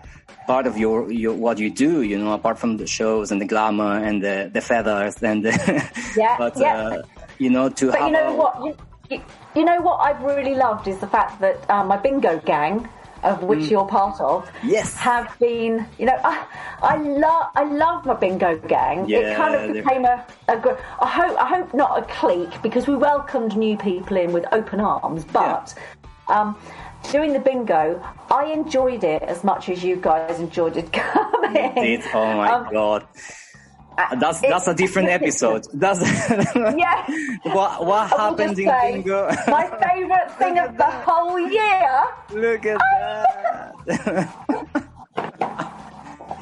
part 0.47 0.67
of 0.67 0.75
your, 0.79 1.13
your 1.13 1.35
what 1.45 1.59
you 1.59 1.71
do. 1.87 2.01
You 2.11 2.17
know, 2.19 2.33
apart 2.33 2.57
from 2.59 2.79
the 2.79 2.87
shows 2.87 3.27
and 3.33 3.39
the 3.45 3.49
glamour 3.55 3.93
and 4.09 4.17
the 4.27 4.37
the 4.57 4.63
feathers 4.71 5.15
and 5.31 5.39
the, 5.47 5.53
Yeah, 6.23 6.37
but 6.43 6.55
yeah. 6.57 6.77
uh, 6.77 7.03
you 7.45 7.51
know 7.57 7.67
to 7.79 7.85
But 7.91 7.99
have 8.01 8.07
you 8.09 8.13
know 8.17 8.29
a- 8.33 8.37
what? 8.43 8.53
You, 8.65 8.73
you, 9.11 9.19
you 9.57 9.65
know 9.69 9.79
what 9.89 9.97
I've 10.07 10.23
really 10.33 10.55
loved 10.67 10.85
is 10.93 10.99
the 11.07 11.11
fact 11.17 11.33
that 11.45 11.57
my 11.93 11.99
bingo 12.05 12.33
gang, 12.53 12.89
of 13.25 13.43
which 13.43 13.65
you're 13.71 13.87
part 13.87 14.21
of, 14.21 14.45
Mm. 14.47 14.71
Yes. 14.77 14.95
have 14.95 15.37
been. 15.41 15.87
You 15.99 16.07
know, 16.07 16.19
I, 16.25 16.47
I 16.83 16.97
love 16.97 17.47
I 17.57 17.65
love 17.65 18.05
my 18.07 18.15
bingo 18.15 18.57
gang. 18.69 19.09
Yeah, 19.09 19.19
it 19.19 19.37
kind 19.37 19.55
Yeah, 19.55 19.65
of 19.65 19.73
became 19.85 20.05
a, 20.05 20.25
a. 20.49 20.57
gr- 20.59 20.79
I 21.01 21.09
hope 21.09 21.37
I 21.45 21.47
hope 21.57 21.75
not 21.75 21.99
a 21.99 22.03
clique 22.21 22.61
because 22.63 22.87
we 22.87 22.95
welcomed 22.97 23.57
new 23.57 23.77
people 23.77 24.17
in 24.17 24.33
with 24.33 24.45
open 24.53 24.81
arms, 24.81 25.25
but. 25.25 25.75
Um, 26.29 26.57
Doing 27.13 27.35
the 27.35 27.39
bingo, 27.39 28.03
I 28.31 28.45
enjoyed 28.47 29.05
it 29.05 29.21
as 29.25 29.45
much 29.45 29.69
as 29.69 29.85
you 29.85 29.97
guys 29.97 30.41
enjoyed 30.41 30.79
it 30.79 30.91
coming. 31.03 31.75
Did 31.75 32.01
oh 32.15 32.35
my 32.39 32.49
Um, 32.51 32.73
god. 32.73 33.07
Uh, 33.97 34.15
that's 34.17 34.43
it- 34.43 34.49
that's 34.51 34.67
a 34.69 34.75
different 34.75 35.09
episode. 35.19 35.67
That's 35.73 36.01
Yeah. 36.57 37.07
what 37.55 37.87
what 37.87 38.13
I 38.13 38.17
happened 38.17 38.59
in 38.59 38.67
say, 38.67 38.93
bingo. 38.93 39.29
my 39.49 39.67
favourite 39.83 40.31
thing 40.39 40.59
of 40.59 40.77
the 40.77 40.91
whole 41.07 41.39
year 41.39 42.05
Look 42.33 42.67
at 42.67 42.79
that. 43.87 44.35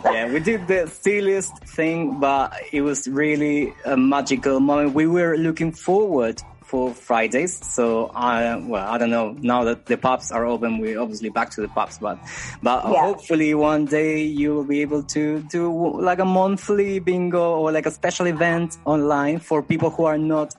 yeah, 0.04 0.32
we 0.32 0.40
did 0.40 0.66
the 0.66 0.86
silliest 0.88 1.56
thing, 1.64 2.18
but 2.20 2.52
it 2.72 2.82
was 2.82 3.06
really 3.08 3.74
a 3.84 3.96
magical 3.96 4.60
moment. 4.60 4.94
We 4.94 5.06
were 5.06 5.36
looking 5.36 5.72
forward 5.72 6.42
for 6.72 6.94
Fridays. 6.94 7.52
So 7.76 8.10
I, 8.14 8.56
well, 8.56 8.88
I 8.88 8.96
don't 8.96 9.10
know. 9.10 9.36
Now 9.52 9.64
that 9.64 9.84
the 9.84 9.98
pubs 9.98 10.32
are 10.32 10.46
open, 10.46 10.78
we're 10.78 10.98
obviously 10.98 11.28
back 11.28 11.50
to 11.50 11.60
the 11.60 11.68
pubs, 11.68 11.98
but, 11.98 12.16
but 12.62 12.78
Yeah. 12.90 13.02
hopefully 13.02 13.52
one 13.52 13.84
day 13.84 14.22
you 14.24 14.54
will 14.54 14.64
be 14.64 14.80
able 14.80 15.02
to 15.16 15.40
do 15.50 15.62
like 16.00 16.18
a 16.18 16.24
monthly 16.24 16.98
bingo 16.98 17.56
or 17.60 17.70
like 17.72 17.84
a 17.84 17.90
special 17.90 18.26
event 18.26 18.78
online 18.86 19.38
for 19.38 19.62
people 19.62 19.90
who 19.90 20.04
are 20.06 20.16
not 20.16 20.54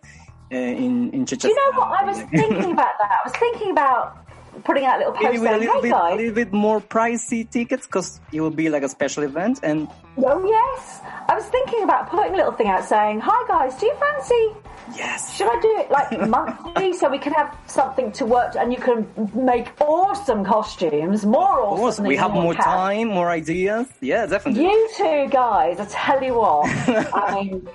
uh, 0.52 0.56
in, 0.86 1.10
in 1.14 1.26
Chichester. 1.26 1.48
Do 1.48 1.54
you 1.54 1.72
know 1.72 1.80
what? 1.80 2.00
I 2.00 2.04
was 2.06 2.18
thinking 2.42 2.72
about 2.78 2.94
that. 3.02 3.10
I 3.10 3.22
was 3.28 3.34
thinking 3.44 3.72
about 3.72 4.23
putting 4.64 4.86
out 4.86 4.96
a 4.96 5.00
little 5.00 5.14
Maybe 5.14 5.26
post 5.26 5.42
with 5.42 5.50
a 5.52 5.54
saying, 5.54 5.60
little 5.62 5.76
hey 5.76 5.82
bit, 5.82 5.90
a 5.90 5.92
guys, 5.94 6.18
little 6.18 6.34
bit 6.36 6.54
more 6.54 6.82
pricey 6.82 7.50
tickets 7.50 7.86
because 7.86 8.20
it 8.32 8.42
will 8.42 8.52
be 8.52 8.70
like 8.70 8.84
a 8.84 8.90
special 8.90 9.24
event 9.24 9.60
and 9.64 9.88
oh 10.18 10.46
yes. 10.46 11.02
I 11.28 11.36
was 11.36 11.46
thinking 11.46 11.84
about 11.84 12.10
putting 12.10 12.34
a 12.34 12.38
little 12.38 12.52
thing 12.52 12.68
out 12.68 12.84
saying, 12.86 13.22
hi 13.24 13.48
guys, 13.48 13.76
do 13.80 13.86
you 13.88 13.96
fancy, 13.96 14.50
yes, 14.98 15.36
should 15.36 15.48
I 15.48 15.60
do 15.62 15.78
it 15.80 15.90
like 15.92 16.28
monthly 16.30 16.94
so 16.94 17.10
we 17.10 17.18
can 17.18 17.34
have 17.34 17.58
something 17.68 18.12
to 18.14 18.26
work 18.26 18.56
and 18.56 18.72
you 18.72 18.80
can 18.80 19.08
make 19.34 19.70
awesome 19.82 20.44
costumes, 20.46 21.26
more 21.26 21.62
of 21.62 21.70
awesome 21.70 21.78
course 21.78 21.96
than 21.98 22.08
we 22.08 22.16
have 22.18 22.32
more 22.32 22.54
time, 22.54 23.08
more 23.08 23.30
ideas. 23.30 23.88
Yeah, 24.02 24.26
definitely. 24.26 24.64
You 24.64 24.90
two 24.96 25.28
guys, 25.30 25.80
I 25.80 25.86
tell 25.86 26.22
you 26.24 26.36
what, 26.36 26.70
I 27.14 27.36
mean, 27.36 27.68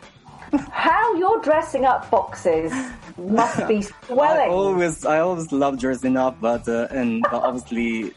how 0.71 1.15
you're 1.17 1.41
dressing 1.41 1.85
up 1.85 2.11
boxes 2.11 2.73
must 3.17 3.67
be 3.69 3.83
swelling. 4.07 4.49
I 4.51 4.53
always, 4.53 5.05
I 5.05 5.21
always 5.21 5.51
love 5.53 5.79
dressing 5.79 6.17
up, 6.17 6.41
but 6.41 6.69
uh, 6.69 6.89
and 6.91 7.23
but 7.23 7.43
obviously, 7.43 8.13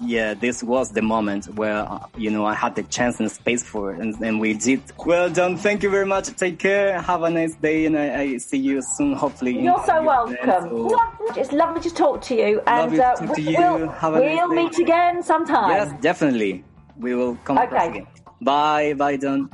yeah, 0.00 0.34
this 0.34 0.62
was 0.62 0.90
the 0.90 1.02
moment 1.02 1.46
where 1.56 1.78
uh, 1.88 2.06
you 2.16 2.30
know 2.30 2.44
I 2.44 2.54
had 2.54 2.74
the 2.74 2.82
chance 2.82 3.20
and 3.20 3.30
space 3.30 3.62
for 3.62 3.92
it, 3.94 4.00
and, 4.00 4.14
and 4.20 4.40
we 4.40 4.54
did. 4.54 4.82
Well 5.06 5.30
done. 5.30 5.56
Thank 5.56 5.82
you 5.82 5.90
very 5.90 6.06
much. 6.06 6.26
Take 6.36 6.58
care. 6.58 7.00
Have 7.00 7.22
a 7.22 7.30
nice 7.30 7.54
day, 7.54 7.86
and 7.86 7.96
I, 7.96 8.20
I 8.20 8.36
see 8.38 8.58
you 8.58 8.82
soon. 8.82 9.12
Hopefully, 9.14 9.58
You're 9.62 9.82
so 9.86 10.02
welcome. 10.02 10.36
Lo- 10.88 10.98
It's 11.36 11.52
lovely 11.52 11.80
to 11.82 11.94
talk 11.94 12.20
to 12.22 12.34
you, 12.34 12.60
and 12.66 12.92
to 12.92 13.04
uh, 13.06 13.14
talk 13.16 13.34
to 13.36 13.40
you. 13.42 13.56
we'll, 13.58 13.94
we'll 14.20 14.48
day. 14.50 14.54
meet 14.56 14.78
again 14.78 15.22
sometime. 15.22 15.70
Yes, 15.70 15.92
definitely. 16.02 16.64
We 16.98 17.14
will 17.14 17.36
come 17.44 17.58
Okay. 17.58 17.88
again. 17.88 18.06
Bye, 18.42 18.94
bye, 18.94 19.16
Dawn. 19.16 19.48